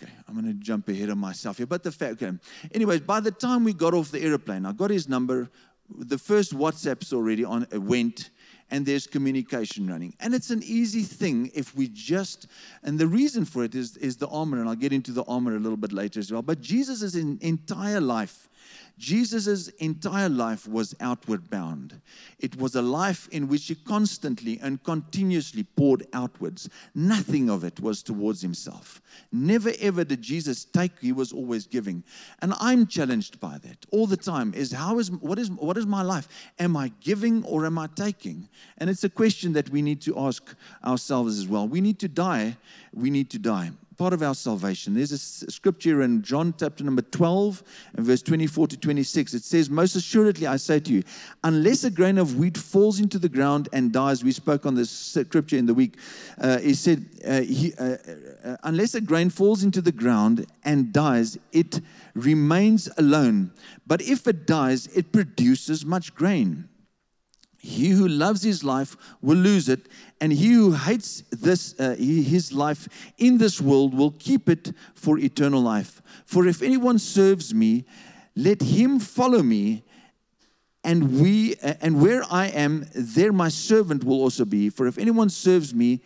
okay, 0.00 0.12
I'm 0.28 0.34
going 0.34 0.46
to 0.46 0.54
jump 0.54 0.88
ahead 0.88 1.08
of 1.08 1.18
myself 1.18 1.58
here, 1.58 1.66
but 1.66 1.82
the 1.82 1.92
fact, 1.92 2.22
okay. 2.22 2.36
Anyways, 2.72 3.00
by 3.00 3.20
the 3.20 3.30
time 3.30 3.64
we 3.64 3.72
got 3.72 3.94
off 3.94 4.10
the 4.10 4.22
airplane, 4.22 4.66
I 4.66 4.72
got 4.72 4.90
his 4.90 5.08
number. 5.08 5.50
The 5.98 6.18
first 6.18 6.54
WhatsApp's 6.54 7.12
already 7.12 7.44
on, 7.44 7.66
went, 7.72 8.30
and 8.70 8.84
there's 8.84 9.06
communication 9.06 9.88
running. 9.88 10.14
And 10.20 10.34
it's 10.34 10.50
an 10.50 10.62
easy 10.62 11.02
thing 11.02 11.50
if 11.54 11.74
we 11.74 11.88
just, 11.88 12.46
and 12.82 12.98
the 12.98 13.06
reason 13.06 13.44
for 13.44 13.64
it 13.64 13.74
is, 13.74 13.96
is 13.96 14.16
the 14.16 14.28
armor, 14.28 14.60
and 14.60 14.68
I'll 14.68 14.74
get 14.74 14.92
into 14.92 15.12
the 15.12 15.24
armor 15.24 15.56
a 15.56 15.58
little 15.58 15.78
bit 15.78 15.92
later 15.92 16.20
as 16.20 16.30
well. 16.30 16.42
But 16.42 16.60
Jesus' 16.60 17.14
entire 17.14 18.00
life 18.00 18.48
Jesus' 18.98 19.68
entire 19.78 20.28
life 20.28 20.66
was 20.66 20.94
outward 21.00 21.48
bound. 21.48 22.00
It 22.40 22.56
was 22.56 22.74
a 22.74 22.82
life 22.82 23.28
in 23.30 23.46
which 23.46 23.68
he 23.68 23.76
constantly 23.76 24.58
and 24.60 24.82
continuously 24.82 25.62
poured 25.62 26.06
outwards. 26.12 26.68
Nothing 26.94 27.48
of 27.48 27.62
it 27.62 27.78
was 27.80 28.02
towards 28.02 28.42
himself. 28.42 29.00
Never 29.30 29.72
ever 29.80 30.04
did 30.04 30.20
Jesus 30.20 30.64
take, 30.64 30.98
he 31.00 31.12
was 31.12 31.32
always 31.32 31.66
giving. 31.66 32.02
And 32.42 32.52
I'm 32.58 32.86
challenged 32.86 33.38
by 33.38 33.58
that 33.58 33.86
all 33.92 34.06
the 34.06 34.16
time 34.16 34.52
is 34.54 34.72
how 34.72 34.98
is 34.98 35.10
what 35.10 35.38
is 35.38 35.50
what 35.50 35.78
is 35.78 35.86
my 35.86 36.02
life? 36.02 36.28
Am 36.58 36.76
I 36.76 36.90
giving 37.00 37.44
or 37.44 37.66
am 37.66 37.78
I 37.78 37.86
taking? 37.94 38.48
And 38.78 38.90
it's 38.90 39.04
a 39.04 39.10
question 39.10 39.52
that 39.52 39.70
we 39.70 39.80
need 39.80 40.00
to 40.02 40.18
ask 40.18 40.54
ourselves 40.84 41.38
as 41.38 41.46
well. 41.46 41.68
We 41.68 41.80
need 41.80 41.98
to 42.00 42.08
die, 42.08 42.56
we 42.92 43.10
need 43.10 43.30
to 43.30 43.38
die 43.38 43.70
part 43.98 44.12
of 44.12 44.22
our 44.22 44.34
salvation. 44.34 44.94
There's 44.94 45.10
a 45.10 45.18
scripture 45.18 46.02
in 46.02 46.22
John 46.22 46.54
chapter 46.56 46.84
number 46.84 47.02
12 47.02 47.64
and 47.96 48.06
verse 48.06 48.22
24 48.22 48.68
to 48.68 48.76
26. 48.76 49.34
It 49.34 49.42
says, 49.42 49.68
Most 49.68 49.96
assuredly 49.96 50.46
I 50.46 50.56
say 50.56 50.78
to 50.78 50.92
you, 50.92 51.02
unless 51.42 51.82
a 51.82 51.90
grain 51.90 52.16
of 52.16 52.38
wheat 52.38 52.56
falls 52.56 53.00
into 53.00 53.18
the 53.18 53.28
ground 53.28 53.68
and 53.72 53.92
dies, 53.92 54.22
we 54.22 54.30
spoke 54.30 54.66
on 54.66 54.76
this 54.76 54.88
scripture 54.88 55.56
in 55.56 55.66
the 55.66 55.74
week. 55.74 55.96
Uh, 56.40 56.58
he 56.58 56.74
said, 56.74 57.06
uh, 57.26 57.40
he, 57.40 57.74
uh, 57.74 57.96
uh, 58.44 58.56
Unless 58.62 58.94
a 58.94 59.00
grain 59.00 59.30
falls 59.30 59.64
into 59.64 59.82
the 59.82 59.92
ground 59.92 60.46
and 60.62 60.92
dies, 60.92 61.36
it 61.50 61.80
remains 62.14 62.88
alone. 62.98 63.50
But 63.86 64.00
if 64.02 64.28
it 64.28 64.46
dies, 64.46 64.86
it 64.88 65.10
produces 65.10 65.84
much 65.84 66.14
grain. 66.14 66.68
He 67.58 67.88
who 67.88 68.06
loves 68.06 68.42
his 68.42 68.62
life 68.62 68.96
will 69.20 69.36
lose 69.36 69.68
it, 69.68 69.88
and 70.20 70.32
he 70.32 70.52
who 70.52 70.72
hates 70.72 71.24
this, 71.30 71.78
uh, 71.80 71.96
his 71.96 72.52
life 72.52 72.88
in 73.18 73.38
this 73.38 73.60
world 73.60 73.94
will 73.94 74.12
keep 74.12 74.48
it 74.48 74.72
for 74.94 75.18
eternal 75.18 75.60
life. 75.60 76.00
For 76.24 76.46
if 76.46 76.62
anyone 76.62 76.98
serves 76.98 77.52
me, 77.52 77.84
let 78.36 78.62
him 78.62 79.00
follow 79.00 79.42
me, 79.42 79.82
and 80.84 81.20
we 81.20 81.56
uh, 81.56 81.74
and 81.80 82.00
where 82.00 82.22
I 82.30 82.46
am, 82.46 82.86
there 82.94 83.32
my 83.32 83.48
servant 83.48 84.04
will 84.04 84.20
also 84.22 84.44
be. 84.44 84.70
For 84.70 84.86
if 84.86 84.96
anyone 84.96 85.28
serves 85.28 85.74
me, 85.74 86.00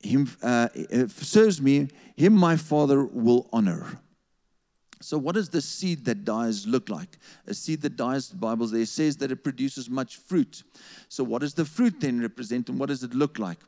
him 0.00 0.30
uh, 0.40 0.68
serves 1.08 1.60
me, 1.60 1.88
him 2.16 2.32
my 2.32 2.56
Father 2.56 3.04
will 3.04 3.48
honor. 3.52 3.98
So, 5.00 5.16
what 5.16 5.36
does 5.36 5.48
the 5.48 5.60
seed 5.60 6.04
that 6.06 6.24
dies 6.24 6.66
look 6.66 6.88
like? 6.88 7.18
A 7.46 7.54
seed 7.54 7.82
that 7.82 7.96
dies, 7.96 8.28
the 8.28 8.36
Bible 8.36 8.66
there 8.66 8.84
says 8.84 9.16
that 9.18 9.30
it 9.30 9.44
produces 9.44 9.88
much 9.88 10.16
fruit. 10.16 10.64
So, 11.08 11.22
what 11.22 11.40
does 11.42 11.54
the 11.54 11.64
fruit 11.64 12.00
then 12.00 12.20
represent 12.20 12.68
and 12.68 12.78
what 12.78 12.88
does 12.88 13.04
it 13.04 13.14
look 13.14 13.38
like? 13.38 13.58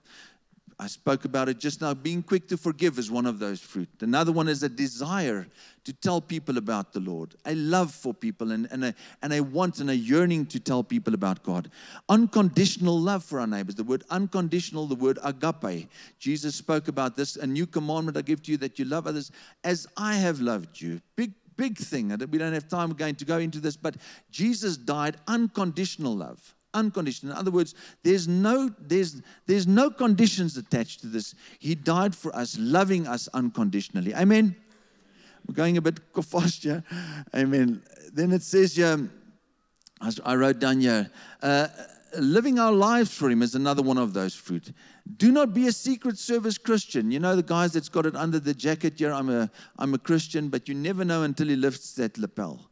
I 0.80 0.86
spoke 0.86 1.26
about 1.26 1.50
it 1.50 1.58
just 1.58 1.82
now. 1.82 1.92
Being 1.92 2.22
quick 2.22 2.48
to 2.48 2.56
forgive 2.56 2.98
is 2.98 3.10
one 3.10 3.26
of 3.26 3.38
those 3.38 3.60
fruit. 3.60 3.90
Another 4.00 4.32
one 4.32 4.48
is 4.48 4.62
a 4.62 4.68
desire 4.68 5.46
to 5.84 5.92
tell 5.92 6.22
people 6.22 6.56
about 6.56 6.94
the 6.94 7.00
Lord, 7.00 7.34
a 7.44 7.54
love 7.54 7.92
for 7.92 8.14
people, 8.14 8.50
and, 8.50 8.66
and, 8.70 8.86
a, 8.86 8.94
and 9.20 9.34
a 9.34 9.42
want 9.42 9.80
and 9.80 9.90
a 9.90 9.96
yearning 9.96 10.46
to 10.46 10.58
tell 10.58 10.82
people 10.82 11.12
about 11.12 11.42
God. 11.42 11.70
Unconditional 12.08 12.98
love 12.98 13.22
for 13.22 13.40
our 13.40 13.46
neighbors. 13.46 13.74
The 13.74 13.84
word 13.84 14.04
unconditional, 14.08 14.86
the 14.86 14.94
word 14.94 15.18
agape. 15.22 15.90
Jesus 16.18 16.54
spoke 16.54 16.88
about 16.88 17.14
this. 17.14 17.36
A 17.36 17.46
new 17.46 17.66
commandment 17.66 18.16
I 18.16 18.22
give 18.22 18.42
to 18.44 18.52
you 18.52 18.56
that 18.58 18.78
you 18.78 18.86
love 18.86 19.06
others 19.06 19.32
as 19.64 19.86
I 19.98 20.14
have 20.14 20.40
loved 20.40 20.80
you. 20.80 21.02
Big 21.14 21.34
big 21.58 21.76
thing. 21.76 22.08
We 22.08 22.38
don't 22.38 22.54
have 22.54 22.68
time 22.68 22.90
again 22.90 23.16
to 23.16 23.26
go 23.26 23.36
into 23.36 23.60
this, 23.60 23.76
but 23.76 23.96
Jesus 24.30 24.78
died 24.78 25.18
unconditional 25.28 26.16
love 26.16 26.54
unconditional. 26.74 27.32
In 27.32 27.38
other 27.38 27.50
words, 27.50 27.74
there's 28.02 28.28
no, 28.28 28.70
there's, 28.80 29.22
there's 29.46 29.66
no 29.66 29.90
conditions 29.90 30.56
attached 30.56 31.00
to 31.00 31.06
this. 31.06 31.34
He 31.58 31.74
died 31.74 32.14
for 32.14 32.34
us, 32.34 32.56
loving 32.58 33.06
us 33.06 33.28
unconditionally. 33.34 34.14
Amen. 34.14 34.56
We're 35.46 35.54
going 35.54 35.76
a 35.76 35.82
bit 35.82 36.00
fast 36.24 36.62
here. 36.62 36.84
Amen. 37.34 37.82
Then 38.12 38.32
it 38.32 38.42
says 38.42 38.76
here, 38.76 39.08
I 40.24 40.34
wrote 40.34 40.58
down 40.58 40.80
here, 40.80 41.10
uh, 41.42 41.68
living 42.18 42.58
our 42.58 42.72
lives 42.72 43.12
for 43.12 43.30
Him 43.30 43.42
is 43.42 43.54
another 43.54 43.82
one 43.82 43.98
of 43.98 44.12
those 44.12 44.34
fruit. 44.34 44.72
Do 45.16 45.30
not 45.30 45.52
be 45.52 45.66
a 45.66 45.72
secret 45.72 46.18
service 46.18 46.56
Christian. 46.58 47.10
You 47.10 47.18
know 47.18 47.36
the 47.36 47.42
guys 47.42 47.72
that's 47.72 47.88
got 47.88 48.06
it 48.06 48.16
under 48.16 48.38
the 48.38 48.54
jacket 48.54 48.98
here. 48.98 49.12
I'm 49.12 49.28
a, 49.28 49.50
I'm 49.78 49.94
a 49.94 49.98
Christian, 49.98 50.48
but 50.48 50.68
you 50.68 50.74
never 50.74 51.04
know 51.04 51.22
until 51.22 51.48
he 51.48 51.56
lifts 51.56 51.92
that 51.94 52.16
lapel 52.16 52.69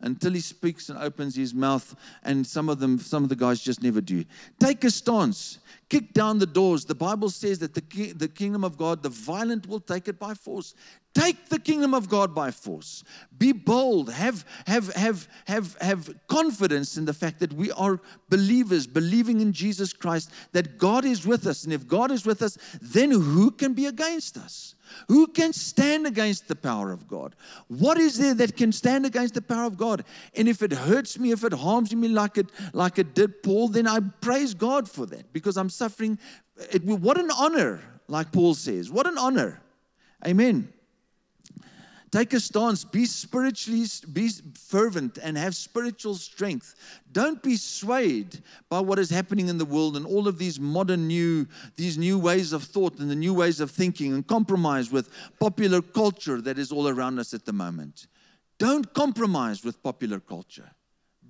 until 0.00 0.32
he 0.32 0.40
speaks 0.40 0.88
and 0.88 0.98
opens 0.98 1.34
his 1.34 1.54
mouth 1.54 1.94
and 2.24 2.46
some 2.46 2.68
of 2.68 2.78
them 2.78 2.98
some 2.98 3.22
of 3.22 3.28
the 3.28 3.36
guys 3.36 3.60
just 3.60 3.82
never 3.82 4.00
do. 4.00 4.24
Take 4.58 4.84
a 4.84 4.90
stance 4.90 5.58
kick 5.90 6.14
down 6.14 6.38
the 6.38 6.46
doors 6.46 6.84
the 6.84 6.94
bible 6.94 7.28
says 7.28 7.58
that 7.58 7.74
the, 7.74 8.12
the 8.12 8.28
kingdom 8.28 8.64
of 8.64 8.78
god 8.78 9.02
the 9.02 9.08
violent 9.08 9.66
will 9.68 9.80
take 9.80 10.08
it 10.08 10.18
by 10.18 10.32
force 10.32 10.74
Take 11.12 11.48
the 11.48 11.58
kingdom 11.58 11.92
of 11.92 12.08
God 12.08 12.36
by 12.36 12.52
force. 12.52 13.02
Be 13.36 13.50
bold. 13.50 14.12
Have, 14.12 14.44
have, 14.68 14.94
have, 14.94 15.26
have, 15.46 15.76
have 15.80 16.14
confidence 16.28 16.96
in 16.96 17.04
the 17.04 17.12
fact 17.12 17.40
that 17.40 17.52
we 17.52 17.72
are 17.72 18.00
believers, 18.28 18.86
believing 18.86 19.40
in 19.40 19.52
Jesus 19.52 19.92
Christ, 19.92 20.30
that 20.52 20.78
God 20.78 21.04
is 21.04 21.26
with 21.26 21.48
us. 21.48 21.64
And 21.64 21.72
if 21.72 21.88
God 21.88 22.12
is 22.12 22.24
with 22.24 22.42
us, 22.42 22.58
then 22.80 23.10
who 23.10 23.50
can 23.50 23.74
be 23.74 23.86
against 23.86 24.36
us? 24.36 24.76
Who 25.08 25.26
can 25.26 25.52
stand 25.52 26.06
against 26.06 26.48
the 26.48 26.56
power 26.56 26.92
of 26.92 27.08
God? 27.08 27.34
What 27.68 27.98
is 27.98 28.18
there 28.18 28.34
that 28.34 28.56
can 28.56 28.72
stand 28.72 29.06
against 29.06 29.34
the 29.34 29.42
power 29.42 29.64
of 29.64 29.76
God? 29.76 30.04
And 30.34 30.48
if 30.48 30.62
it 30.62 30.72
hurts 30.72 31.18
me, 31.18 31.32
if 31.32 31.44
it 31.44 31.52
harms 31.52 31.94
me 31.94 32.08
like 32.08 32.38
it, 32.38 32.50
like 32.72 32.98
it 32.98 33.14
did 33.14 33.42
Paul, 33.42 33.68
then 33.68 33.86
I 33.86 34.00
praise 34.20 34.54
God 34.54 34.88
for 34.88 35.06
that 35.06 35.32
because 35.32 35.56
I'm 35.56 35.70
suffering. 35.80 36.18
It, 36.70 36.84
what 36.84 37.18
an 37.18 37.30
honor, 37.30 37.80
like 38.06 38.30
Paul 38.32 38.54
says. 38.54 38.90
What 38.90 39.06
an 39.06 39.16
honor. 39.16 39.60
Amen. 40.26 40.72
Take 42.10 42.32
a 42.32 42.40
stance, 42.40 42.82
be 42.82 43.06
spiritually 43.06 43.86
be 44.12 44.28
fervent 44.54 45.18
and 45.22 45.38
have 45.38 45.54
spiritual 45.54 46.16
strength. 46.16 46.74
Don't 47.12 47.40
be 47.40 47.56
swayed 47.56 48.42
by 48.68 48.80
what 48.80 48.98
is 48.98 49.10
happening 49.10 49.48
in 49.48 49.58
the 49.58 49.64
world 49.64 49.96
and 49.96 50.04
all 50.04 50.26
of 50.26 50.36
these 50.36 50.58
modern 50.58 51.06
new 51.06 51.46
these 51.76 51.96
new 51.96 52.18
ways 52.18 52.52
of 52.52 52.64
thought 52.64 52.98
and 52.98 53.08
the 53.08 53.14
new 53.26 53.32
ways 53.32 53.60
of 53.60 53.70
thinking 53.70 54.12
and 54.12 54.26
compromise 54.26 54.90
with 54.90 55.08
popular 55.38 55.80
culture 55.80 56.40
that 56.40 56.58
is 56.58 56.72
all 56.72 56.88
around 56.88 57.20
us 57.20 57.32
at 57.32 57.44
the 57.44 57.52
moment. 57.52 58.08
Don't 58.58 58.92
compromise 58.92 59.64
with 59.64 59.80
popular 59.80 60.18
culture. 60.18 60.70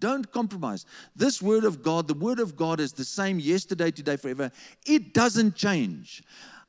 Don't 0.01 0.31
compromise. 0.33 0.87
This 1.15 1.41
word 1.41 1.65
of 1.65 1.83
God, 1.83 2.09
the 2.09 2.15
word 2.15 2.41
of 2.41 2.57
God 2.57 2.81
is 2.81 2.93
the 2.93 3.05
same 3.05 3.39
yesterday, 3.39 3.91
today, 3.91 4.17
forever. 4.17 4.51
It 4.87 5.15
doesn't 5.15 5.55
change. 5.55 6.23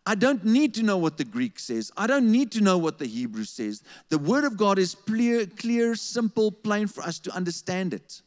I 0.06 0.16
don't 0.16 0.44
need 0.44 0.74
to 0.76 0.84
know 0.84 0.98
what 0.98 1.18
the 1.18 1.24
Greek 1.24 1.60
says. 1.60 1.92
I 1.96 2.08
don't 2.08 2.32
need 2.32 2.52
to 2.54 2.62
know 2.62 2.78
what 2.78 2.98
the 2.98 3.06
Hebrew 3.06 3.44
says. 3.44 3.84
The 4.10 4.18
Word 4.18 4.44
of 4.44 4.58
God 4.58 4.80
is 4.80 4.96
clear, 4.96 5.46
clear, 5.46 5.96
simple, 5.96 6.52
plain 6.52 6.88
for 6.88 7.04
us 7.04 7.20
to 7.20 7.32
understand 7.32 7.94
it. 7.94 8.22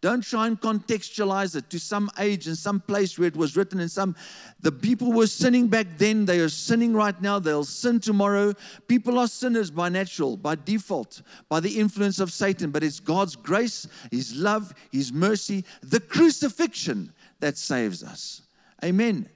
Don't 0.00 0.24
try 0.24 0.46
and 0.46 0.58
contextualize 0.58 1.54
it 1.56 1.68
to 1.70 1.78
some 1.78 2.10
age 2.18 2.46
and 2.46 2.56
some 2.56 2.80
place 2.80 3.18
where 3.18 3.28
it 3.28 3.36
was 3.36 3.54
written 3.54 3.80
and 3.80 3.90
some 3.90 4.16
the 4.60 4.72
people 4.72 5.12
were 5.12 5.26
sinning 5.26 5.68
back 5.68 5.86
then, 5.98 6.24
they 6.24 6.40
are 6.40 6.48
sinning 6.48 6.94
right 6.94 7.20
now, 7.20 7.38
they'll 7.38 7.64
sin 7.64 8.00
tomorrow. 8.00 8.54
People 8.88 9.18
are 9.18 9.28
sinners 9.28 9.70
by 9.70 9.88
natural, 9.88 10.36
by 10.36 10.54
default, 10.54 11.22
by 11.48 11.60
the 11.60 11.78
influence 11.78 12.18
of 12.18 12.32
Satan, 12.32 12.70
but 12.70 12.82
it's 12.82 13.00
God's 13.00 13.36
grace, 13.36 13.86
his 14.10 14.34
love, 14.34 14.74
his 14.90 15.12
mercy, 15.12 15.64
the 15.82 16.00
crucifixion 16.00 17.12
that 17.40 17.58
saves 17.58 18.02
us. 18.02 18.42
Amen. 18.82 19.28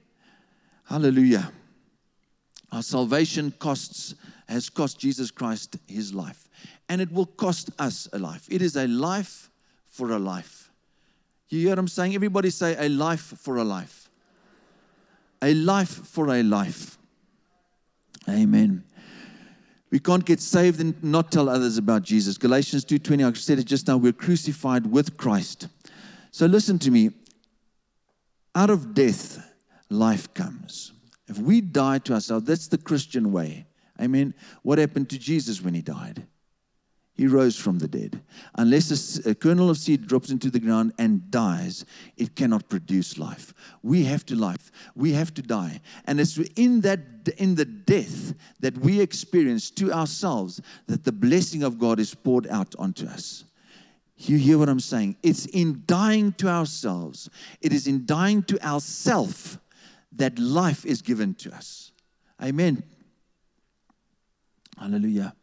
Hallelujah. 0.85 1.51
Our 2.71 2.83
salvation 2.83 3.51
costs, 3.59 4.15
has 4.47 4.69
cost 4.69 4.99
Jesus 4.99 5.31
Christ 5.31 5.77
his 5.87 6.13
life. 6.13 6.49
And 6.89 7.01
it 7.01 7.11
will 7.11 7.25
cost 7.25 7.69
us 7.79 8.07
a 8.13 8.19
life. 8.19 8.47
It 8.49 8.61
is 8.61 8.75
a 8.75 8.87
life 8.87 9.49
for 9.95 10.11
a 10.11 10.19
life. 10.19 10.71
You 11.49 11.59
hear 11.61 11.69
what 11.69 11.79
I'm 11.79 11.87
saying? 11.87 12.15
Everybody 12.15 12.49
say, 12.49 12.75
a 12.77 12.89
life 12.89 13.33
for 13.37 13.57
a 13.57 13.63
life. 13.63 14.09
A 15.41 15.53
life 15.53 15.89
for 16.07 16.29
a 16.35 16.43
life. 16.43 16.97
Amen. 18.27 18.83
We 19.91 19.99
can't 19.99 20.25
get 20.25 20.41
saved 20.41 20.81
and 20.81 21.01
not 21.01 21.31
tell 21.31 21.47
others 21.47 21.77
about 21.77 22.03
Jesus. 22.03 22.37
Galatians 22.37 22.83
2:20, 22.83 23.23
I 23.23 23.31
said 23.33 23.59
it 23.59 23.65
just 23.65 23.87
now, 23.87 23.95
we're 23.95 24.11
crucified 24.11 24.85
with 24.87 25.15
Christ. 25.15 25.67
So 26.31 26.45
listen 26.45 26.77
to 26.79 26.91
me. 26.91 27.11
Out 28.53 28.69
of 28.69 28.93
death, 28.93 29.53
life 29.89 30.33
comes. 30.33 30.91
If 31.27 31.37
we 31.39 31.61
die 31.61 31.99
to 31.99 32.13
ourselves, 32.13 32.45
that's 32.45 32.67
the 32.67 32.77
Christian 32.77 33.31
way. 33.31 33.67
Amen. 34.01 34.33
What 34.63 34.77
happened 34.79 35.09
to 35.11 35.17
Jesus 35.17 35.61
when 35.61 35.73
he 35.73 35.81
died? 35.81 36.25
He 37.15 37.27
rose 37.27 37.55
from 37.55 37.79
the 37.79 37.87
dead. 37.87 38.21
Unless 38.55 39.25
a, 39.25 39.31
a, 39.31 39.35
kernel 39.35 39.69
of 39.69 39.77
seed 39.77 40.05
drops 40.05 40.31
into 40.31 40.49
the 40.49 40.59
ground 40.59 40.91
and 40.99 41.31
dies, 41.31 41.85
it 42.17 42.35
cannot 42.35 42.67
produce 42.67 43.17
life. 43.17 43.53
We 43.83 44.03
have 44.03 44.25
to 44.25 44.35
life. 44.35 44.69
We 44.95 45.13
have 45.13 45.33
to 45.35 45.41
die. 45.41 45.79
And 46.05 46.19
it's 46.19 46.37
in 46.57 46.81
that 46.81 46.99
in 47.37 47.55
the 47.55 47.65
death 47.65 48.33
that 48.59 48.77
we 48.79 48.99
experience 48.99 49.71
to 49.71 49.93
ourselves 49.93 50.61
that 50.87 51.05
the 51.05 51.11
blessing 51.11 51.63
of 51.63 51.79
God 51.79 51.99
is 51.99 52.13
poured 52.13 52.47
out 52.47 52.75
onto 52.77 53.07
us. 53.07 53.45
You 54.17 54.37
hear 54.37 54.57
what 54.57 54.69
I'm 54.69 54.79
saying? 54.79 55.15
It's 55.23 55.45
in 55.45 55.83
dying 55.87 56.33
to 56.33 56.47
ourselves. 56.47 57.29
It 57.61 57.73
is 57.73 57.87
in 57.87 58.05
dying 58.05 58.43
to 58.43 58.65
ourself 58.65 59.57
that 60.13 60.37
life 60.37 60.85
is 60.85 61.01
given 61.01 61.33
to 61.35 61.53
us. 61.53 61.91
Amen. 62.41 62.83
Hallelujah. 64.77 65.33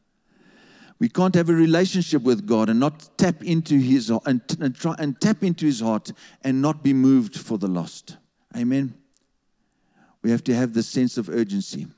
We 1.03 1.09
can't 1.09 1.35
have 1.35 1.49
a 1.49 1.53
relationship 1.53 2.23
with 2.23 2.47
God 2.47 2.69
and 2.69 2.79
not 2.79 3.19
tap 3.19 3.43
into 3.43 3.77
His 3.77 4.09
and, 4.25 4.41
and 4.61 4.73
try 4.73 4.95
and 5.01 5.21
tap 5.21 5.43
into 5.43 5.67
His 5.67 5.81
heart 5.81 6.13
and 6.45 6.63
not 6.63 6.85
be 6.85 6.93
moved 6.93 7.37
for 7.37 7.59
the 7.59 7.67
lost. 7.67 8.19
Amen. 8.57 8.95
We 10.23 10.31
have 10.31 10.45
to 10.45 10.55
have 10.55 10.75
this 10.75 10.87
sense 10.87 11.19
of 11.19 11.29
urgency. 11.29 11.89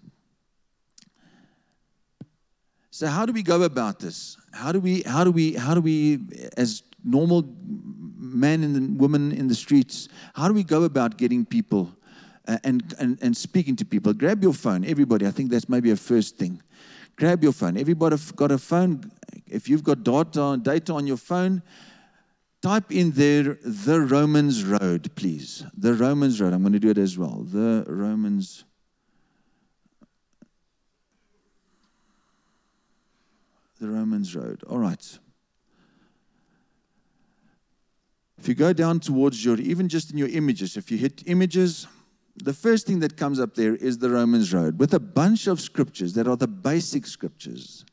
So 2.90 3.08
how 3.08 3.26
do 3.26 3.34
we 3.34 3.42
go 3.42 3.64
about 3.64 3.98
this? 3.98 4.38
How 4.54 4.72
do 4.72 4.80
we 4.80 5.02
how 5.02 5.22
do 5.22 5.30
we 5.30 5.52
how 5.52 5.74
do 5.74 5.82
we 5.82 6.20
as 6.56 6.82
normal 7.04 7.44
men 8.16 8.64
and 8.64 8.98
women 8.98 9.32
in 9.32 9.48
the 9.48 9.54
streets, 9.54 10.08
how 10.32 10.48
do 10.48 10.54
we 10.54 10.64
go 10.64 10.84
about 10.84 11.18
getting 11.18 11.44
people 11.44 11.94
uh, 12.48 12.56
and, 12.64 12.94
and, 12.98 13.18
and 13.22 13.36
speaking 13.36 13.76
to 13.76 13.84
people. 13.84 14.12
Grab 14.12 14.42
your 14.42 14.52
phone, 14.52 14.84
everybody. 14.84 15.26
I 15.26 15.30
think 15.30 15.50
that's 15.50 15.68
maybe 15.68 15.90
a 15.90 15.96
first 15.96 16.36
thing. 16.36 16.62
Grab 17.16 17.42
your 17.42 17.52
phone. 17.52 17.76
Everybody 17.76 18.16
got 18.34 18.50
a 18.50 18.58
phone. 18.58 19.10
If 19.46 19.68
you've 19.68 19.84
got 19.84 20.02
data, 20.02 20.58
data 20.60 20.92
on 20.92 21.06
your 21.06 21.16
phone, 21.16 21.62
type 22.60 22.90
in 22.90 23.12
there 23.12 23.58
the 23.64 24.00
Romans 24.00 24.64
Road, 24.64 25.14
please. 25.14 25.64
The 25.76 25.94
Romans 25.94 26.40
Road. 26.40 26.52
I'm 26.52 26.62
going 26.62 26.72
to 26.72 26.80
do 26.80 26.90
it 26.90 26.98
as 26.98 27.16
well. 27.16 27.44
The 27.44 27.84
Romans. 27.86 28.64
The 33.80 33.88
Romans 33.88 34.34
Road. 34.34 34.64
All 34.68 34.78
right. 34.78 35.18
If 38.38 38.48
you 38.48 38.54
go 38.54 38.72
down 38.72 39.00
towards 39.00 39.44
your, 39.44 39.58
even 39.60 39.88
just 39.88 40.10
in 40.10 40.18
your 40.18 40.28
images, 40.28 40.76
if 40.76 40.90
you 40.90 40.98
hit 40.98 41.22
images, 41.26 41.86
the 42.36 42.52
first 42.52 42.86
thing 42.86 42.98
that 43.00 43.16
comes 43.16 43.38
up 43.38 43.54
there 43.54 43.76
is 43.76 43.98
the 43.98 44.10
Romans 44.10 44.52
Road 44.52 44.78
with 44.78 44.94
a 44.94 45.00
bunch 45.00 45.46
of 45.46 45.60
scriptures 45.60 46.14
that 46.14 46.26
are 46.26 46.36
the 46.36 46.48
basic 46.48 47.06
scriptures 47.06 47.84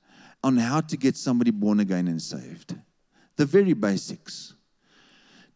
on 0.43 0.58
how 0.58 0.82
to 0.82 0.97
get 0.97 1.15
somebody 1.15 1.51
born 1.51 1.80
again 1.80 2.08
and 2.08 2.21
saved. 2.21 2.75
The 3.36 3.45
very 3.45 3.73
basics. 3.73 4.56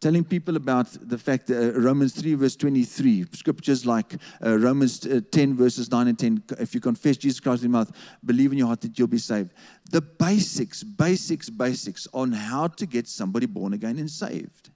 Telling 0.02 0.24
people 0.24 0.56
about 0.56 0.88
the 1.02 1.18
fact 1.18 1.48
that 1.48 1.76
uh, 1.76 1.80
Romans 1.80 2.14
3, 2.14 2.36
verse 2.36 2.56
23, 2.56 3.26
scriptures 3.32 3.88
like 3.88 4.16
uh, 4.46 4.58
Romans 4.60 5.04
uh, 5.08 5.22
10, 5.32 5.56
verses 5.56 5.90
9 5.90 6.08
and 6.10 6.20
10, 6.20 6.44
if 6.60 6.76
you 6.76 6.82
confess 6.82 7.18
Jesus 7.18 7.40
Christ 7.40 7.64
in 7.64 7.72
your 7.72 7.80
mouth, 7.80 7.92
believe 8.24 8.52
in 8.52 8.58
your 8.58 8.68
heart 8.68 8.82
that 8.82 9.00
you'll 9.00 9.08
be 9.08 9.18
saved. 9.18 9.54
The 9.90 10.02
basics, 10.02 10.84
basics, 10.84 11.50
basics 11.50 12.08
on 12.14 12.34
how 12.34 12.68
to 12.68 12.86
get 12.86 13.08
somebody 13.08 13.48
born 13.48 13.74
again 13.74 13.98
and 13.98 14.12
saved. 14.12 14.70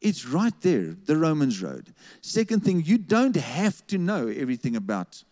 It's 0.00 0.26
right 0.26 0.54
there, 0.60 0.96
the 1.06 1.16
Romans 1.16 1.60
road. 1.62 1.92
Second 2.20 2.64
thing, 2.64 2.82
you 2.84 2.98
don't 2.98 3.36
have 3.36 3.86
to 3.88 3.98
know 3.98 4.28
everything 4.28 4.76
about, 4.76 5.22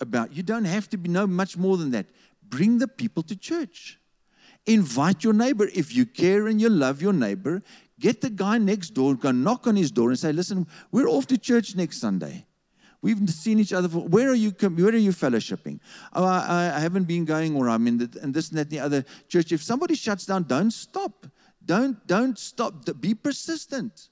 about. 0.00 0.32
You 0.32 0.42
don't 0.42 0.64
have 0.64 0.88
to 0.90 0.96
be, 0.96 1.10
know 1.10 1.26
much 1.26 1.56
more 1.56 1.76
than 1.76 1.90
that. 1.90 2.06
Bring 2.42 2.78
the 2.78 2.88
people 2.88 3.22
to 3.24 3.36
church. 3.36 3.98
Invite 4.66 5.24
your 5.24 5.34
neighbor. 5.34 5.68
If 5.74 5.94
you 5.94 6.06
care 6.06 6.46
and 6.46 6.58
you 6.58 6.70
love 6.70 7.02
your 7.02 7.12
neighbor, 7.12 7.62
get 8.00 8.22
the 8.22 8.30
guy 8.30 8.56
next 8.56 8.90
door, 8.90 9.14
go 9.14 9.30
knock 9.30 9.66
on 9.66 9.76
his 9.76 9.90
door 9.90 10.08
and 10.08 10.18
say, 10.18 10.32
listen, 10.32 10.66
we're 10.90 11.08
off 11.08 11.26
to 11.26 11.36
church 11.36 11.76
next 11.76 12.00
Sunday. 12.00 12.46
We've 13.02 13.28
seen 13.28 13.58
each 13.58 13.74
other. 13.74 13.86
For, 13.86 13.98
where 13.98 14.30
are 14.30 14.34
you? 14.34 14.52
Where 14.52 14.88
are 14.88 14.96
you 14.96 15.10
fellowshipping? 15.10 15.78
Oh, 16.14 16.24
I, 16.24 16.72
I 16.74 16.80
haven't 16.80 17.04
been 17.04 17.26
going, 17.26 17.54
or 17.54 17.68
I'm 17.68 17.86
in 17.86 17.98
the, 17.98 18.18
and 18.22 18.32
this 18.32 18.48
and 18.48 18.56
that 18.56 18.62
and 18.62 18.70
the 18.70 18.78
other 18.80 19.04
church. 19.28 19.52
If 19.52 19.62
somebody 19.62 19.94
shuts 19.94 20.24
down, 20.24 20.44
don't 20.44 20.70
stop. 20.70 21.26
Don't 21.62 22.06
don't 22.06 22.38
stop. 22.38 22.72
Be 23.00 23.14
persistent. 23.14 24.08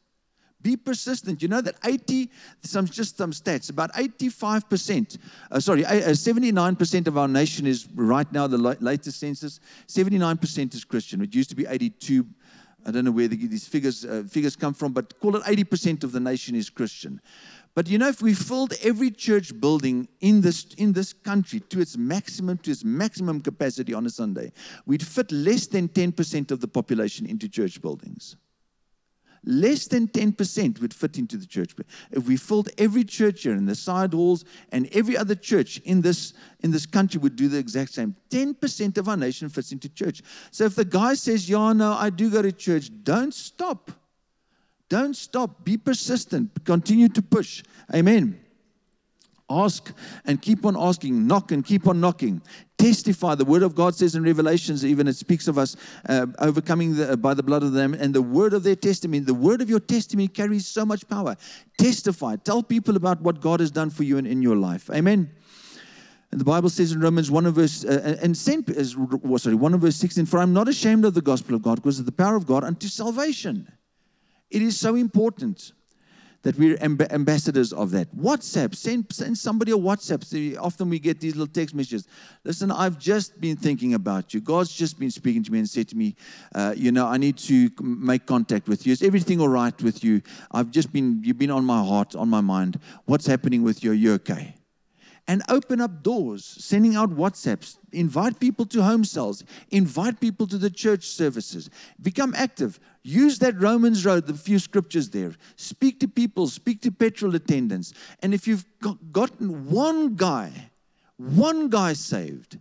Be 0.62 0.76
persistent. 0.76 1.42
You 1.42 1.48
know 1.48 1.60
that 1.60 1.74
80, 1.84 2.30
some 2.62 2.86
just 2.86 3.16
some 3.16 3.32
stats, 3.32 3.68
about 3.70 3.92
85%, 3.94 5.18
uh, 5.50 5.60
sorry, 5.60 5.82
79% 5.82 7.06
uh, 7.06 7.10
of 7.10 7.18
our 7.18 7.28
nation 7.28 7.66
is 7.66 7.88
right 7.94 8.30
now, 8.32 8.46
the 8.46 8.58
latest 8.58 9.18
census, 9.18 9.60
79% 9.88 10.74
is 10.74 10.84
Christian. 10.84 11.20
It 11.22 11.34
used 11.34 11.50
to 11.50 11.56
be 11.56 11.66
82. 11.66 12.26
I 12.84 12.90
don't 12.90 13.04
know 13.04 13.10
where 13.10 13.28
the, 13.28 13.36
these 13.36 13.66
figures, 13.66 14.04
uh, 14.04 14.24
figures 14.28 14.56
come 14.56 14.74
from, 14.74 14.92
but 14.92 15.18
call 15.20 15.36
it 15.36 15.42
80% 15.44 16.04
of 16.04 16.12
the 16.12 16.20
nation 16.20 16.54
is 16.54 16.70
Christian. 16.70 17.20
But 17.74 17.88
you 17.88 17.96
know, 17.96 18.08
if 18.08 18.20
we 18.20 18.34
filled 18.34 18.74
every 18.82 19.10
church 19.10 19.58
building 19.58 20.08
in 20.20 20.42
this, 20.42 20.66
in 20.76 20.92
this 20.92 21.12
country 21.12 21.60
to 21.60 21.80
its 21.80 21.96
maximum, 21.96 22.58
to 22.58 22.70
its 22.70 22.84
maximum 22.84 23.40
capacity 23.40 23.94
on 23.94 24.04
a 24.04 24.10
Sunday, 24.10 24.52
we'd 24.84 25.04
fit 25.04 25.32
less 25.32 25.66
than 25.66 25.88
10% 25.88 26.50
of 26.50 26.60
the 26.60 26.68
population 26.68 27.24
into 27.26 27.48
church 27.48 27.80
buildings 27.80 28.36
Less 29.44 29.88
than 29.88 30.06
10% 30.06 30.80
would 30.80 30.94
fit 30.94 31.18
into 31.18 31.36
the 31.36 31.46
church. 31.46 31.74
If 32.12 32.28
we 32.28 32.36
filled 32.36 32.68
every 32.78 33.02
church 33.02 33.42
here 33.42 33.54
in 33.54 33.66
the 33.66 33.74
side 33.74 34.12
halls 34.12 34.44
and 34.70 34.88
every 34.94 35.16
other 35.16 35.34
church 35.34 35.78
in 35.78 36.00
this, 36.00 36.34
in 36.60 36.70
this 36.70 36.86
country 36.86 37.18
would 37.18 37.34
do 37.34 37.48
the 37.48 37.58
exact 37.58 37.92
same, 37.92 38.14
10% 38.30 38.98
of 38.98 39.08
our 39.08 39.16
nation 39.16 39.48
fits 39.48 39.72
into 39.72 39.88
church. 39.88 40.22
So 40.52 40.64
if 40.64 40.76
the 40.76 40.84
guy 40.84 41.14
says, 41.14 41.48
Yeah, 41.48 41.72
no, 41.72 41.92
I 41.92 42.10
do 42.10 42.30
go 42.30 42.40
to 42.42 42.52
church, 42.52 42.90
don't 43.02 43.34
stop. 43.34 43.90
Don't 44.88 45.16
stop. 45.16 45.64
Be 45.64 45.78
persistent. 45.78 46.64
Continue 46.64 47.08
to 47.08 47.22
push. 47.22 47.64
Amen. 47.94 48.41
Ask 49.52 49.92
and 50.24 50.40
keep 50.40 50.64
on 50.64 50.76
asking. 50.76 51.26
Knock 51.26 51.52
and 51.52 51.64
keep 51.64 51.86
on 51.86 52.00
knocking. 52.00 52.40
Testify. 52.78 53.34
The 53.34 53.44
word 53.44 53.62
of 53.62 53.74
God 53.74 53.94
says 53.94 54.14
in 54.14 54.24
Revelations, 54.24 54.84
even 54.84 55.06
it 55.06 55.16
speaks 55.16 55.46
of 55.46 55.58
us 55.58 55.76
uh, 56.08 56.26
overcoming 56.38 56.96
the, 56.96 57.12
uh, 57.12 57.16
by 57.16 57.34
the 57.34 57.42
blood 57.42 57.62
of 57.62 57.72
them 57.72 57.94
and 57.94 58.14
the 58.14 58.22
word 58.22 58.54
of 58.54 58.62
their 58.62 58.76
testimony. 58.76 59.20
The 59.20 59.34
word 59.34 59.60
of 59.60 59.68
your 59.68 59.80
testimony 59.80 60.28
carries 60.28 60.66
so 60.66 60.84
much 60.84 61.06
power. 61.08 61.36
Testify. 61.78 62.36
Tell 62.36 62.62
people 62.62 62.96
about 62.96 63.20
what 63.20 63.40
God 63.40 63.60
has 63.60 63.70
done 63.70 63.90
for 63.90 64.04
you 64.04 64.18
and 64.18 64.26
in 64.26 64.42
your 64.42 64.56
life. 64.56 64.90
Amen. 64.90 65.30
And 66.32 66.40
the 66.40 66.46
Bible 66.46 66.70
says 66.70 66.92
in 66.92 67.00
Romans 67.00 67.30
1 67.30 67.50
verse, 67.52 67.84
uh, 67.84 68.18
and 68.22 68.34
Saint, 68.34 68.68
uh, 68.70 69.38
sorry, 69.38 69.54
1 69.54 69.78
verse 69.78 69.96
16, 69.96 70.24
For 70.24 70.38
I'm 70.38 70.54
not 70.54 70.66
ashamed 70.66 71.04
of 71.04 71.12
the 71.12 71.20
gospel 71.20 71.54
of 71.54 71.62
God 71.62 71.76
because 71.76 71.98
of 71.98 72.06
the 72.06 72.12
power 72.12 72.36
of 72.36 72.46
God 72.46 72.64
unto 72.64 72.88
salvation. 72.88 73.70
It 74.50 74.62
is 74.62 74.80
so 74.80 74.94
important 74.94 75.72
that 76.42 76.58
we're 76.58 76.76
amb- 76.78 77.10
ambassadors 77.12 77.72
of 77.72 77.90
that. 77.92 78.14
WhatsApp, 78.16 78.74
send, 78.74 79.06
send 79.12 79.36
somebody 79.38 79.72
a 79.72 79.76
WhatsApp. 79.76 80.58
Often 80.58 80.90
we 80.90 80.98
get 80.98 81.20
these 81.20 81.34
little 81.34 81.52
text 81.52 81.74
messages. 81.74 82.06
Listen, 82.44 82.70
I've 82.70 82.98
just 82.98 83.40
been 83.40 83.56
thinking 83.56 83.94
about 83.94 84.34
you. 84.34 84.40
God's 84.40 84.72
just 84.72 84.98
been 84.98 85.10
speaking 85.10 85.42
to 85.44 85.52
me 85.52 85.58
and 85.58 85.68
said 85.68 85.88
to 85.88 85.96
me, 85.96 86.16
uh, 86.54 86.74
you 86.76 86.92
know, 86.92 87.06
I 87.06 87.16
need 87.16 87.38
to 87.38 87.70
make 87.80 88.26
contact 88.26 88.68
with 88.68 88.86
you. 88.86 88.92
Is 88.92 89.02
everything 89.02 89.40
all 89.40 89.48
right 89.48 89.80
with 89.82 90.02
you? 90.02 90.22
I've 90.50 90.70
just 90.70 90.92
been, 90.92 91.22
you've 91.24 91.38
been 91.38 91.50
on 91.50 91.64
my 91.64 91.82
heart, 91.82 92.14
on 92.14 92.28
my 92.28 92.40
mind. 92.40 92.78
What's 93.04 93.26
happening 93.26 93.62
with 93.62 93.84
you? 93.84 93.92
Are 93.92 93.94
you 93.94 94.14
okay? 94.14 94.54
And 95.28 95.42
open 95.48 95.80
up 95.80 96.02
doors, 96.02 96.44
sending 96.44 96.96
out 96.96 97.10
WhatsApps, 97.10 97.78
invite 97.92 98.40
people 98.40 98.66
to 98.66 98.82
home 98.82 99.04
cells, 99.04 99.44
invite 99.70 100.20
people 100.20 100.46
to 100.48 100.58
the 100.58 100.70
church 100.70 101.06
services, 101.06 101.70
become 102.00 102.34
active. 102.36 102.80
Use 103.04 103.38
that 103.38 103.60
Romans 103.60 104.04
road, 104.04 104.26
the 104.26 104.34
few 104.34 104.58
scriptures 104.58 105.10
there. 105.10 105.34
Speak 105.56 106.00
to 106.00 106.08
people, 106.08 106.48
speak 106.48 106.82
to 106.82 106.90
petrol 106.90 107.34
attendants. 107.34 107.94
And 108.20 108.34
if 108.34 108.46
you've 108.46 108.64
gotten 109.12 109.70
one 109.70 110.16
guy, 110.16 110.70
one 111.16 111.68
guy 111.68 111.92
saved, 111.92 112.58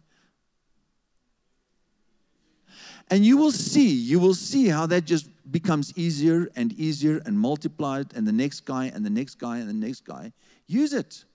and 3.09 3.25
you 3.25 3.37
will 3.37 3.51
see, 3.51 3.89
you 3.89 4.19
will 4.19 4.33
see 4.33 4.67
how 4.67 4.85
that 4.85 5.05
just 5.05 5.29
becomes 5.51 5.91
easier 5.97 6.49
and 6.55 6.71
easier 6.73 7.21
and 7.25 7.37
multiplied, 7.37 8.13
and 8.15 8.25
the 8.25 8.31
next 8.31 8.61
guy, 8.61 8.85
and 8.85 9.05
the 9.05 9.09
next 9.09 9.35
guy, 9.35 9.57
and 9.57 9.67
the 9.67 9.73
next 9.73 10.05
guy. 10.05 10.31
Use 10.67 10.93
it. 10.93 11.25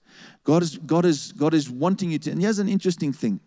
God 0.43 0.63
is, 0.63 0.77
God 0.77 1.05
is, 1.05 1.31
God 1.33 1.53
is 1.53 1.69
wanting 1.69 2.11
you 2.11 2.19
to. 2.19 2.31
And 2.31 2.41
here's 2.41 2.59
an 2.59 2.69
interesting 2.69 3.13
thing. 3.13 3.39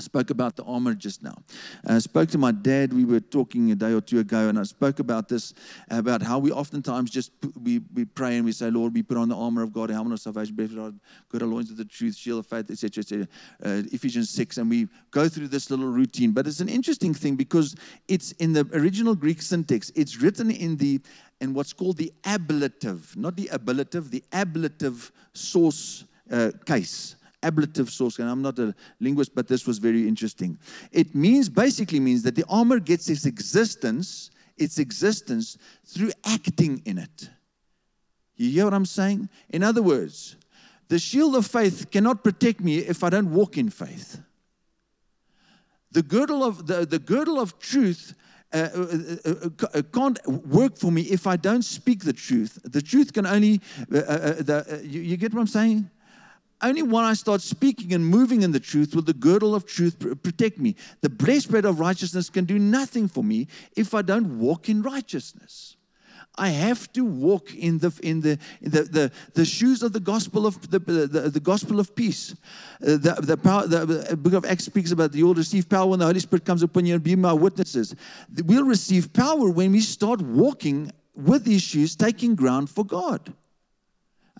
I 0.00 0.02
spoke 0.02 0.30
about 0.30 0.56
the 0.56 0.64
armor 0.64 0.94
just 0.94 1.22
now. 1.22 1.34
I 1.86 1.98
spoke 1.98 2.30
to 2.30 2.38
my 2.38 2.52
dad. 2.52 2.90
We 2.94 3.04
were 3.04 3.20
talking 3.20 3.70
a 3.70 3.74
day 3.74 3.92
or 3.92 4.00
two 4.00 4.18
ago, 4.18 4.48
and 4.48 4.58
I 4.58 4.62
spoke 4.62 4.98
about 4.98 5.28
this 5.28 5.52
about 5.90 6.22
how 6.22 6.38
we 6.38 6.50
oftentimes 6.50 7.10
just 7.10 7.32
we, 7.62 7.82
we 7.92 8.06
pray 8.06 8.36
and 8.36 8.46
we 8.46 8.52
say, 8.52 8.70
Lord, 8.70 8.94
we 8.94 9.02
put 9.02 9.18
on 9.18 9.28
the 9.28 9.36
armor 9.36 9.62
of 9.62 9.74
God, 9.74 9.90
helmet 9.90 10.14
of 10.14 10.20
salvation, 10.20 10.54
breath 10.54 10.74
of 10.74 10.94
God, 11.28 11.42
our 11.42 11.46
loins 11.46 11.70
of 11.70 11.76
the 11.76 11.84
truth, 11.84 12.16
shield 12.16 12.38
of 12.38 12.46
faith, 12.46 12.70
etc., 12.70 13.02
etc. 13.02 13.28
Uh, 13.62 13.82
Ephesians 13.92 14.30
6, 14.30 14.56
and 14.56 14.70
we 14.70 14.88
go 15.10 15.28
through 15.28 15.48
this 15.48 15.70
little 15.70 15.88
routine. 15.88 16.32
But 16.32 16.46
it's 16.46 16.60
an 16.60 16.70
interesting 16.70 17.12
thing 17.12 17.36
because 17.36 17.76
it's 18.08 18.32
in 18.32 18.54
the 18.54 18.66
original 18.72 19.14
Greek 19.14 19.42
syntax, 19.42 19.92
it's 19.94 20.22
written 20.22 20.50
in 20.50 20.78
the 20.78 20.98
in 21.40 21.54
what's 21.54 21.72
called 21.72 21.96
the 21.96 22.12
ablative, 22.24 23.16
not 23.16 23.36
the 23.36 23.50
ablative, 23.50 24.10
the 24.10 24.22
ablative 24.32 25.10
source 25.32 26.04
uh, 26.30 26.50
case 26.66 27.16
ablative 27.42 27.90
source, 27.90 28.18
and 28.18 28.28
I'm 28.28 28.42
not 28.42 28.58
a 28.58 28.74
linguist, 29.00 29.34
but 29.34 29.48
this 29.48 29.66
was 29.66 29.78
very 29.78 30.06
interesting. 30.06 30.58
It 30.92 31.14
means, 31.14 31.48
basically 31.48 32.00
means 32.00 32.22
that 32.24 32.34
the 32.34 32.44
armor 32.48 32.78
gets 32.78 33.08
its 33.08 33.26
existence, 33.26 34.30
its 34.56 34.78
existence 34.78 35.56
through 35.86 36.12
acting 36.24 36.82
in 36.84 36.98
it. 36.98 37.30
You 38.36 38.50
hear 38.50 38.64
what 38.64 38.74
I'm 38.74 38.86
saying? 38.86 39.28
In 39.50 39.62
other 39.62 39.82
words, 39.82 40.36
the 40.88 40.98
shield 40.98 41.36
of 41.36 41.46
faith 41.46 41.90
cannot 41.90 42.24
protect 42.24 42.60
me 42.60 42.78
if 42.78 43.04
I 43.04 43.10
don't 43.10 43.30
walk 43.30 43.56
in 43.56 43.70
faith. 43.70 44.20
The 45.92 46.02
girdle 46.02 46.44
of 46.44 46.66
the, 46.66 46.86
the 46.86 46.98
girdle 46.98 47.40
of 47.40 47.58
truth 47.58 48.14
uh, 48.52 48.56
uh, 48.56 48.96
uh, 49.24 49.68
uh 49.74 49.82
can't 49.92 50.26
work 50.26 50.76
for 50.76 50.90
me 50.90 51.02
if 51.02 51.26
I 51.26 51.36
don't 51.36 51.62
speak 51.62 52.04
the 52.04 52.12
truth. 52.12 52.58
The 52.64 52.82
truth 52.82 53.12
can 53.12 53.26
only, 53.26 53.60
uh, 53.94 54.42
the, 54.42 54.80
you, 54.84 55.00
you, 55.00 55.16
get 55.16 55.32
what 55.32 55.40
I'm 55.40 55.46
saying? 55.46 55.88
Only 56.62 56.82
when 56.82 57.04
I 57.04 57.14
start 57.14 57.40
speaking 57.40 57.94
and 57.94 58.04
moving 58.04 58.42
in 58.42 58.52
the 58.52 58.60
truth 58.60 58.94
will 58.94 59.02
the 59.02 59.14
girdle 59.14 59.54
of 59.54 59.66
truth 59.66 59.98
protect 60.22 60.58
me. 60.58 60.76
The 61.00 61.08
breastplate 61.08 61.64
of 61.64 61.80
righteousness 61.80 62.28
can 62.28 62.44
do 62.44 62.58
nothing 62.58 63.08
for 63.08 63.24
me 63.24 63.48
if 63.76 63.94
I 63.94 64.02
don't 64.02 64.38
walk 64.38 64.68
in 64.68 64.82
righteousness. 64.82 65.76
I 66.40 66.48
have 66.48 66.90
to 66.94 67.04
walk 67.04 67.54
in 67.54 67.78
the 67.78 67.92
in 68.02 68.22
the 68.22 68.38
in 68.62 68.70
the, 68.70 68.82
the, 68.82 69.12
the 69.34 69.44
shoes 69.44 69.82
of 69.82 69.92
the 69.92 70.00
gospel 70.00 70.46
of 70.46 70.70
the 70.70 70.78
the, 70.78 71.30
the 71.30 71.40
gospel 71.40 71.78
of 71.78 71.94
peace. 71.94 72.34
Uh, 72.82 72.96
the 72.96 73.14
the, 73.20 73.36
power, 73.36 73.66
the 73.66 74.16
book 74.16 74.32
of 74.32 74.46
Acts 74.46 74.64
speaks 74.64 74.90
about 74.90 75.14
you'll 75.14 75.34
receive 75.34 75.68
power 75.68 75.90
when 75.90 75.98
the 75.98 76.06
Holy 76.06 76.20
Spirit 76.20 76.46
comes 76.46 76.62
upon 76.62 76.86
you 76.86 76.94
and 76.94 77.04
be 77.04 77.14
my 77.14 77.34
witnesses. 77.34 77.94
We'll 78.46 78.64
receive 78.64 79.12
power 79.12 79.50
when 79.50 79.72
we 79.72 79.82
start 79.82 80.22
walking 80.22 80.90
with 81.14 81.44
these 81.44 81.62
shoes, 81.62 81.94
taking 81.94 82.34
ground 82.34 82.70
for 82.70 82.84
God. 82.84 83.34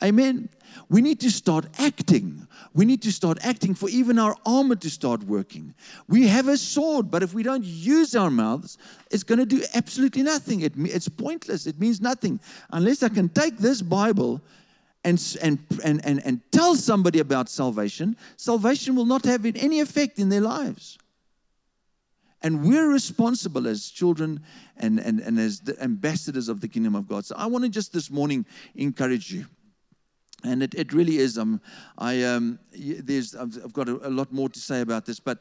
Amen. 0.03 0.49
We 0.89 1.03
need 1.03 1.21
to 1.21 1.31
start 1.31 1.67
acting. 1.79 2.47
We 2.75 2.85
need 2.85 3.03
to 3.03 3.13
start 3.13 3.39
acting 3.43 3.75
for 3.75 3.89
even 3.89 4.19
our 4.19 4.37
armor 4.47 4.77
to 4.77 4.91
start 4.91 5.23
working. 5.25 5.75
We 6.09 6.27
have 6.29 6.49
a 6.49 6.57
sword, 6.57 7.11
but 7.11 7.23
if 7.23 7.35
we 7.35 7.43
don't 7.43 7.65
use 7.65 8.17
our 8.17 8.31
mouths, 8.31 8.79
it's 9.11 9.23
going 9.23 9.39
to 9.39 9.47
do 9.47 9.63
absolutely 9.75 10.23
nothing. 10.23 10.61
It, 10.61 10.73
it's 10.77 11.09
pointless. 11.09 11.67
It 11.67 11.79
means 11.79 12.01
nothing. 12.01 12.41
Unless 12.71 13.03
I 13.03 13.09
can 13.09 13.29
take 13.29 13.59
this 13.59 13.83
Bible 13.83 14.41
and, 15.05 15.21
and, 15.43 15.59
and, 15.85 16.05
and, 16.05 16.25
and 16.25 16.41
tell 16.53 16.75
somebody 16.77 17.19
about 17.19 17.49
salvation, 17.49 18.17
salvation 18.37 18.95
will 18.95 19.07
not 19.07 19.25
have 19.25 19.45
any 19.45 19.81
effect 19.81 20.19
in 20.19 20.29
their 20.29 20.41
lives. 20.41 20.99
And 22.43 22.65
we're 22.67 22.91
responsible 22.91 23.69
as 23.69 23.91
children 23.91 24.41
and, 24.79 24.99
and, 24.99 25.21
and 25.21 25.39
as 25.39 25.61
ambassadors 25.81 26.49
of 26.49 26.63
the 26.63 26.69
kingdom 26.69 26.95
of 26.95 27.07
God. 27.07 27.27
So 27.27 27.35
I 27.37 27.47
want 27.47 27.65
to 27.65 27.71
just 27.71 27.93
this 27.93 28.11
morning 28.11 28.47
encourage 28.75 29.31
you 29.31 29.45
and 30.45 30.63
it, 30.63 30.75
it 30.75 30.93
really 30.93 31.19
is. 31.19 31.39
Um, 31.39 31.61
I, 31.99 32.23
um, 32.23 32.59
there's, 32.73 33.35
I've, 33.35 33.73
got 33.73 33.89
a, 33.89 34.09
a 34.09 34.11
lot 34.11 34.33
more 34.33 34.49
to 34.49 34.59
say 34.59 34.81
about 34.81 35.07
this, 35.07 35.21
but 35.21 35.39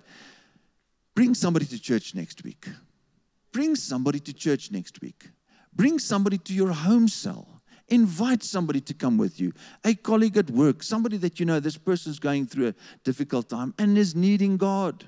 bring 1.15 1.33
somebody 1.33 1.65
to 1.67 1.79
church 1.79 2.15
next 2.15 2.43
week. 2.43 2.67
Bring 3.51 3.75
somebody 3.75 4.19
to 4.19 4.33
church 4.33 4.71
next 4.71 5.01
week. 5.01 5.29
Bring 5.73 5.99
somebody 5.99 6.37
to 6.39 6.53
your 6.53 6.71
home 6.71 7.07
cell. 7.07 7.61
Invite 7.87 8.43
somebody 8.43 8.81
to 8.81 8.93
come 8.93 9.17
with 9.17 9.39
you. 9.39 9.51
A 9.83 9.95
colleague 9.95 10.37
at 10.37 10.51
work, 10.51 10.83
somebody 10.83 11.17
that 11.17 11.39
you 11.39 11.45
know 11.45 11.59
this 11.59 11.77
person's 11.77 12.19
going 12.19 12.45
through 12.45 12.67
a 12.67 12.75
difficult 13.03 13.49
time 13.49 13.73
and 13.79 13.97
is 13.97 14.15
needing 14.15 14.57
God. 14.57 15.05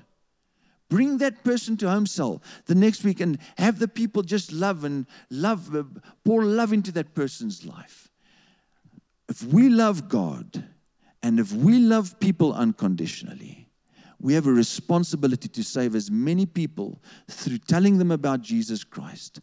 Bring 0.88 1.18
that 1.18 1.42
person 1.44 1.76
to 1.78 1.88
home 1.88 2.06
cell 2.06 2.42
the 2.66 2.74
next 2.74 3.04
week 3.04 3.20
and 3.20 3.38
have 3.56 3.78
the 3.78 3.88
people 3.88 4.22
just 4.22 4.52
love 4.52 4.84
and 4.84 5.06
love, 5.30 5.74
uh, 5.74 5.84
pour 6.24 6.44
love 6.44 6.72
into 6.72 6.92
that 6.92 7.14
person's 7.14 7.64
life 7.64 8.11
if 9.32 9.42
we 9.44 9.70
love 9.70 10.10
God 10.10 10.62
and 11.22 11.40
if 11.40 11.54
we 11.54 11.78
love 11.78 12.20
people 12.20 12.52
unconditionally, 12.52 13.66
we 14.20 14.34
have 14.34 14.46
a 14.46 14.52
responsibility 14.52 15.48
to 15.48 15.64
save 15.64 15.94
as 15.94 16.10
many 16.10 16.44
people 16.44 17.02
through 17.30 17.56
telling 17.56 17.96
them 17.96 18.10
about 18.10 18.42
Jesus 18.42 18.84
Christ, 18.84 19.40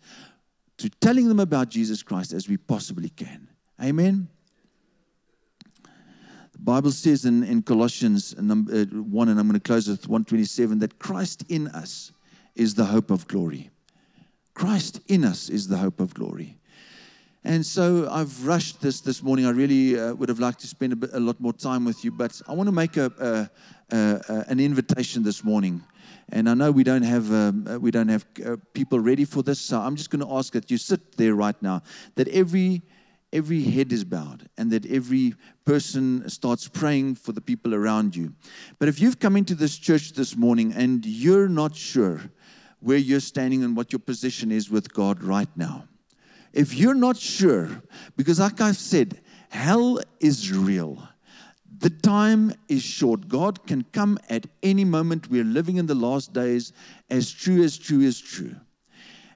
to 0.77 0.91
telling 1.01 1.27
them 1.27 1.39
about 1.39 1.69
Jesus 1.69 2.03
Christ 2.03 2.33
as 2.33 2.47
we 2.47 2.55
possibly 2.55 3.09
can. 3.09 3.47
Amen. 3.81 4.27
The 6.51 6.59
Bible 6.59 6.91
says 6.91 7.25
in, 7.25 7.43
in 7.43 7.63
Colossians 7.63 8.39
number, 8.39 8.71
uh, 8.71 8.85
1, 8.85 9.29
and 9.29 9.39
I'm 9.39 9.47
going 9.47 9.59
to 9.59 9.59
close 9.59 9.87
with 9.87 10.07
127, 10.07 10.77
that 10.79 10.99
Christ 10.99 11.45
in 11.49 11.67
us 11.69 12.11
is 12.53 12.75
the 12.75 12.85
hope 12.85 13.09
of 13.09 13.27
glory. 13.27 13.71
Christ 14.53 15.01
in 15.07 15.25
us 15.25 15.49
is 15.49 15.67
the 15.67 15.77
hope 15.77 15.99
of 15.99 16.13
glory. 16.13 16.59
And 17.45 17.65
so 17.65 18.09
I've 18.11 18.45
rushed 18.45 18.81
this 18.81 18.99
this 18.99 19.23
morning. 19.23 19.45
I 19.45 19.51
really 19.51 19.97
uh, 19.97 20.13
would 20.13 20.27
have 20.27 20.39
liked 20.39 20.59
to 20.59 20.67
spend 20.67 20.91
a, 20.91 20.95
bit, 20.97 21.11
a, 21.13 21.19
lot 21.19 21.39
more 21.39 21.53
time 21.53 21.85
with 21.85 22.03
you, 22.03 22.11
but 22.11 22.41
I 22.49 22.53
want 22.53 22.67
to 22.67 22.73
make 22.73 22.97
a, 22.97 23.49
a, 23.91 23.95
a, 23.95 24.45
an 24.49 24.59
invitation 24.59 25.23
this 25.23 25.41
morning. 25.41 25.81
And 26.33 26.49
I 26.49 26.53
know 26.53 26.69
we 26.69 26.83
don't 26.83 27.03
have 27.03 27.31
um, 27.31 27.65
uh, 27.65 27.79
we 27.79 27.91
don't 27.91 28.09
have 28.09 28.25
uh, 28.45 28.57
people 28.73 28.99
ready 28.99 29.23
for 29.23 29.41
this, 29.41 29.59
so 29.59 29.79
I'm 29.79 29.95
just 29.95 30.09
going 30.09 30.25
to 30.25 30.31
ask 30.35 30.51
that 30.53 30.69
you 30.69 30.77
sit 30.77 31.15
there 31.15 31.33
right 31.33 31.59
now. 31.61 31.81
That 32.15 32.27
every 32.27 32.81
every 33.31 33.63
head 33.63 33.93
is 33.93 34.03
bowed, 34.03 34.49
and 34.57 34.69
that 34.71 34.85
every 34.85 35.33
person 35.63 36.27
starts 36.29 36.67
praying 36.67 37.15
for 37.15 37.31
the 37.31 37.41
people 37.41 37.73
around 37.73 38.17
you. 38.17 38.33
But 38.79 38.89
if 38.89 38.99
you've 38.99 39.19
come 39.19 39.37
into 39.37 39.55
this 39.55 39.77
church 39.77 40.11
this 40.11 40.35
morning 40.35 40.73
and 40.73 41.05
you're 41.05 41.47
not 41.47 41.75
sure 41.75 42.19
where 42.81 42.97
you're 42.97 43.19
standing 43.21 43.63
and 43.63 43.77
what 43.77 43.93
your 43.93 43.99
position 43.99 44.51
is 44.51 44.69
with 44.69 44.93
God 44.93 45.23
right 45.23 45.49
now 45.55 45.87
If 46.53 46.73
you're 46.73 46.95
not 46.95 47.17
sure, 47.17 47.69
because 48.17 48.39
like 48.39 48.59
I've 48.61 48.77
said, 48.77 49.19
hell 49.49 49.99
is 50.19 50.51
real. 50.51 51.07
The 51.79 51.89
time 51.89 52.53
is 52.67 52.83
short. 52.83 53.27
God 53.29 53.65
can 53.65 53.83
come 53.93 54.19
at 54.29 54.45
any 54.61 54.83
moment. 54.83 55.29
We're 55.29 55.45
living 55.45 55.77
in 55.77 55.85
the 55.85 55.95
last 55.95 56.33
days, 56.33 56.73
as 57.09 57.31
true 57.31 57.63
as 57.63 57.77
true 57.77 58.01
as 58.01 58.19
true. 58.19 58.55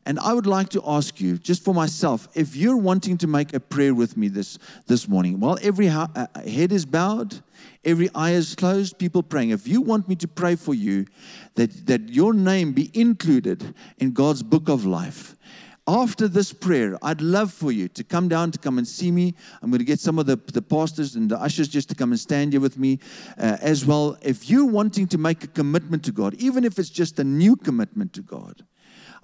And 0.06 0.20
I 0.20 0.34
would 0.34 0.48
like 0.48 0.68
to 0.70 0.82
ask 0.86 1.22
you, 1.22 1.38
just 1.38 1.64
for 1.64 1.74
myself, 1.74 2.28
if 2.36 2.58
you're 2.58 2.76
wanting 2.76 3.18
to 3.20 3.28
make 3.28 3.54
a 3.54 3.60
prayer 3.60 3.94
with 3.96 4.18
me 4.18 4.28
this, 4.28 4.60
this 4.88 5.08
morning, 5.08 5.40
while 5.40 5.58
every 5.62 5.88
ha- 5.88 6.10
uh, 6.14 6.28
head 6.42 6.74
is 6.74 6.86
bowed, 6.86 7.42
every 7.86 8.10
eye 8.14 8.32
is 8.32 8.54
closed, 8.56 8.98
people 8.98 9.24
praying. 9.24 9.52
If 9.52 9.66
you 9.66 9.80
want 9.80 10.10
me 10.10 10.16
to 10.18 10.28
pray 10.28 10.56
for 10.56 10.74
you, 10.74 11.06
that, 11.56 11.86
that 11.88 12.10
your 12.10 12.34
name 12.34 12.74
be 12.74 12.92
included 12.94 13.74
in 14.00 14.12
God's 14.12 14.44
book 14.44 14.68
of 14.68 14.86
life, 14.86 15.38
after 15.88 16.30
this 16.30 16.54
prayer, 16.54 16.98
I'd 17.02 17.22
love 17.22 17.52
for 17.52 17.72
you 17.72 17.90
to 17.90 18.04
come 18.04 18.30
down 18.30 18.52
to 18.52 18.58
come 18.58 18.78
and 18.78 18.88
see 18.88 19.12
me. 19.12 19.36
I'm 19.62 19.70
going 19.70 19.80
to 19.80 19.86
get 19.86 20.00
some 20.00 20.18
of 20.18 20.26
the, 20.26 20.38
the 20.38 20.62
pastors 20.62 21.16
and 21.16 21.30
the 21.30 21.38
ushers 21.38 21.68
just 21.68 21.90
to 21.90 21.96
come 21.96 22.12
and 22.12 22.20
stand 22.20 22.54
here 22.54 22.62
with 22.62 22.78
me 22.78 23.00
uh, 23.38 23.58
as 23.60 23.86
well. 23.86 24.18
If 24.22 24.50
you're 24.50 24.66
wanting 24.66 25.08
to 25.08 25.18
make 25.18 25.44
a 25.44 25.48
commitment 25.48 26.04
to 26.06 26.14
God, 26.14 26.36
even 26.36 26.64
if 26.64 26.80
it's 26.80 26.90
just 26.90 27.20
a 27.20 27.24
new 27.24 27.58
commitment 27.58 28.14
to 28.14 28.22
God, 28.22 28.64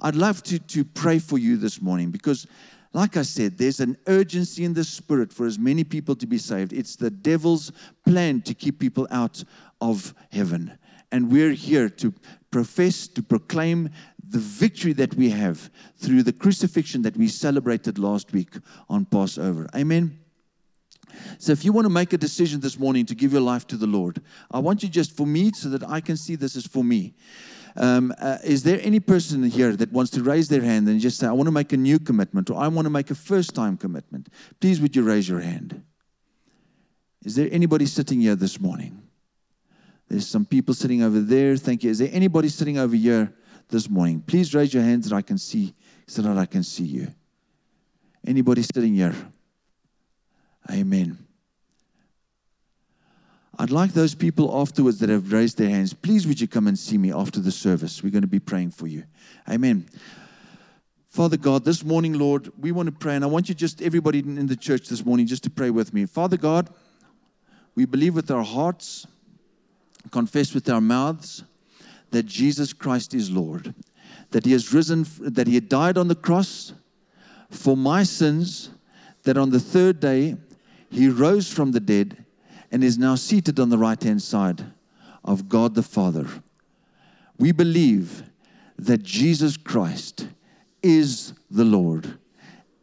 I'd 0.01 0.15
love 0.15 0.43
to, 0.43 0.59
to 0.59 0.83
pray 0.83 1.19
for 1.19 1.37
you 1.37 1.55
this 1.55 1.81
morning 1.81 2.11
because, 2.11 2.45
like 2.91 3.15
I 3.15 3.21
said, 3.21 3.57
there's 3.57 3.79
an 3.79 3.97
urgency 4.07 4.65
in 4.65 4.73
the 4.73 4.83
spirit 4.83 5.31
for 5.31 5.45
as 5.45 5.57
many 5.57 5.85
people 5.85 6.15
to 6.17 6.27
be 6.27 6.37
saved. 6.37 6.73
It's 6.73 6.97
the 6.97 7.09
devil's 7.09 7.71
plan 8.05 8.41
to 8.41 8.53
keep 8.53 8.79
people 8.79 9.07
out 9.11 9.43
of 9.79 10.13
heaven. 10.31 10.77
And 11.11 11.31
we're 11.31 11.51
here 11.53 11.89
to 11.89 12.13
profess, 12.51 13.07
to 13.07 13.23
proclaim 13.23 13.89
the 14.29 14.39
victory 14.39 14.93
that 14.93 15.15
we 15.15 15.29
have 15.29 15.69
through 15.97 16.23
the 16.23 16.33
crucifixion 16.33 17.01
that 17.01 17.17
we 17.17 17.27
celebrated 17.27 17.97
last 17.97 18.31
week 18.31 18.55
on 18.87 19.05
Passover. 19.05 19.67
Amen. 19.75 20.19
So, 21.39 21.51
if 21.51 21.65
you 21.65 21.73
want 21.73 21.85
to 21.85 21.89
make 21.89 22.13
a 22.13 22.17
decision 22.17 22.59
this 22.59 22.77
morning 22.77 23.05
to 23.07 23.15
give 23.15 23.33
your 23.33 23.41
life 23.41 23.65
to 23.67 23.77
the 23.77 23.87
Lord, 23.87 24.21
I 24.51 24.59
want 24.59 24.83
you 24.83 24.89
just 24.89 25.17
for 25.17 25.25
me 25.25 25.51
so 25.51 25.69
that 25.69 25.83
I 25.83 26.01
can 26.01 26.15
see 26.15 26.35
this 26.35 26.55
is 26.55 26.67
for 26.67 26.83
me. 26.83 27.15
Um, 27.75 28.13
uh, 28.19 28.37
is 28.43 28.63
there 28.63 28.79
any 28.83 28.99
person 28.99 29.43
here 29.43 29.75
that 29.75 29.91
wants 29.91 30.11
to 30.11 30.23
raise 30.23 30.49
their 30.49 30.61
hand 30.61 30.87
and 30.87 30.99
just 30.99 31.17
say, 31.17 31.27
I 31.27 31.31
want 31.31 31.47
to 31.47 31.51
make 31.51 31.73
a 31.73 31.77
new 31.77 31.99
commitment 31.99 32.49
or 32.49 32.57
I 32.59 32.67
want 32.67 32.85
to 32.85 32.89
make 32.89 33.09
a 33.09 33.15
first 33.15 33.55
time 33.55 33.77
commitment? 33.77 34.29
Please, 34.59 34.81
would 34.81 34.95
you 34.95 35.03
raise 35.03 35.27
your 35.27 35.39
hand? 35.39 35.83
Is 37.23 37.35
there 37.35 37.49
anybody 37.51 37.85
sitting 37.85 38.21
here 38.21 38.35
this 38.35 38.59
morning? 38.59 39.01
There's 40.07 40.27
some 40.27 40.45
people 40.45 40.73
sitting 40.73 41.03
over 41.03 41.19
there. 41.19 41.55
Thank 41.55 41.83
you. 41.83 41.91
Is 41.91 41.99
there 41.99 42.09
anybody 42.11 42.49
sitting 42.49 42.77
over 42.77 42.95
here 42.95 43.33
this 43.69 43.89
morning. 43.89 44.21
Please 44.21 44.53
raise 44.53 44.73
your 44.73 44.83
hands 44.83 45.09
that 45.09 45.15
I 45.15 45.21
can 45.21 45.37
see, 45.37 45.73
so 46.07 46.21
that 46.23 46.37
I 46.37 46.45
can 46.45 46.63
see 46.63 46.83
you. 46.83 47.07
Anybody 48.25 48.63
sitting 48.63 48.95
here? 48.95 49.15
Amen. 50.69 51.17
I'd 53.57 53.71
like 53.71 53.91
those 53.91 54.15
people 54.15 54.57
afterwards 54.57 54.99
that 54.99 55.09
have 55.09 55.33
raised 55.33 55.57
their 55.57 55.69
hands, 55.69 55.93
please 55.93 56.25
would 56.25 56.39
you 56.39 56.47
come 56.47 56.67
and 56.67 56.79
see 56.79 56.97
me 56.97 57.11
after 57.11 57.39
the 57.39 57.51
service? 57.51 58.01
We're 58.01 58.11
going 58.11 58.21
to 58.21 58.27
be 58.27 58.39
praying 58.39 58.71
for 58.71 58.87
you. 58.87 59.03
Amen. 59.49 59.85
Father 61.09 61.37
God, 61.37 61.65
this 61.65 61.83
morning, 61.83 62.13
Lord, 62.13 62.51
we 62.57 62.71
want 62.71 62.87
to 62.87 62.93
pray, 62.93 63.15
and 63.15 63.23
I 63.23 63.27
want 63.27 63.49
you 63.49 63.55
just, 63.55 63.81
everybody 63.81 64.19
in 64.19 64.47
the 64.47 64.55
church 64.55 64.87
this 64.87 65.03
morning, 65.03 65.27
just 65.27 65.43
to 65.43 65.49
pray 65.49 65.71
with 65.71 65.93
me. 65.93 66.05
Father 66.05 66.37
God, 66.37 66.69
we 67.75 67.85
believe 67.85 68.15
with 68.15 68.31
our 68.31 68.43
hearts, 68.43 69.07
confess 70.11 70.53
with 70.53 70.69
our 70.69 70.79
mouths, 70.79 71.43
that 72.11 72.25
Jesus 72.25 72.73
Christ 72.73 73.13
is 73.13 73.29
Lord, 73.29 73.73
that 74.31 74.45
He 74.45 74.51
has 74.51 74.73
risen, 74.73 75.05
that 75.19 75.47
He 75.47 75.55
had 75.55 75.69
died 75.69 75.97
on 75.97 76.07
the 76.07 76.15
cross 76.15 76.73
for 77.49 77.75
my 77.75 78.03
sins, 78.03 78.69
that 79.23 79.37
on 79.37 79.49
the 79.49 79.59
third 79.59 79.99
day 79.99 80.35
He 80.89 81.09
rose 81.09 81.51
from 81.51 81.71
the 81.71 81.79
dead 81.79 82.25
and 82.71 82.83
is 82.83 82.97
now 82.97 83.15
seated 83.15 83.59
on 83.59 83.69
the 83.69 83.77
right 83.77 84.01
hand 84.01 84.21
side 84.21 84.65
of 85.23 85.49
God 85.49 85.75
the 85.75 85.83
Father. 85.83 86.27
We 87.37 87.51
believe 87.51 88.23
that 88.77 89.03
Jesus 89.03 89.57
Christ 89.57 90.27
is 90.81 91.33
the 91.49 91.63
Lord, 91.63 92.17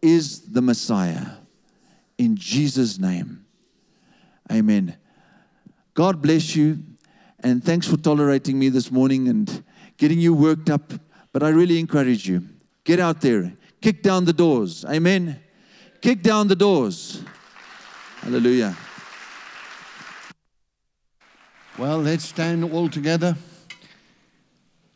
is 0.02 0.52
the 0.52 0.62
Messiah. 0.62 1.26
In 2.18 2.36
Jesus' 2.36 2.98
name, 2.98 3.44
amen. 4.50 4.96
God 5.94 6.20
bless 6.20 6.54
you. 6.54 6.78
And 7.40 7.62
thanks 7.62 7.86
for 7.86 7.96
tolerating 7.96 8.58
me 8.58 8.68
this 8.68 8.90
morning 8.90 9.28
and 9.28 9.64
getting 9.96 10.18
you 10.18 10.34
worked 10.34 10.70
up. 10.70 10.92
But 11.32 11.42
I 11.42 11.50
really 11.50 11.78
encourage 11.78 12.28
you 12.28 12.42
get 12.84 13.00
out 13.00 13.20
there, 13.20 13.52
kick 13.80 14.02
down 14.02 14.24
the 14.24 14.32
doors. 14.32 14.84
Amen. 14.84 15.40
Kick 16.00 16.22
down 16.22 16.48
the 16.48 16.56
doors. 16.56 17.22
Hallelujah. 18.20 18.76
Well, 21.78 21.98
let's 21.98 22.24
stand 22.24 22.64
all 22.64 22.88
together. 22.88 23.36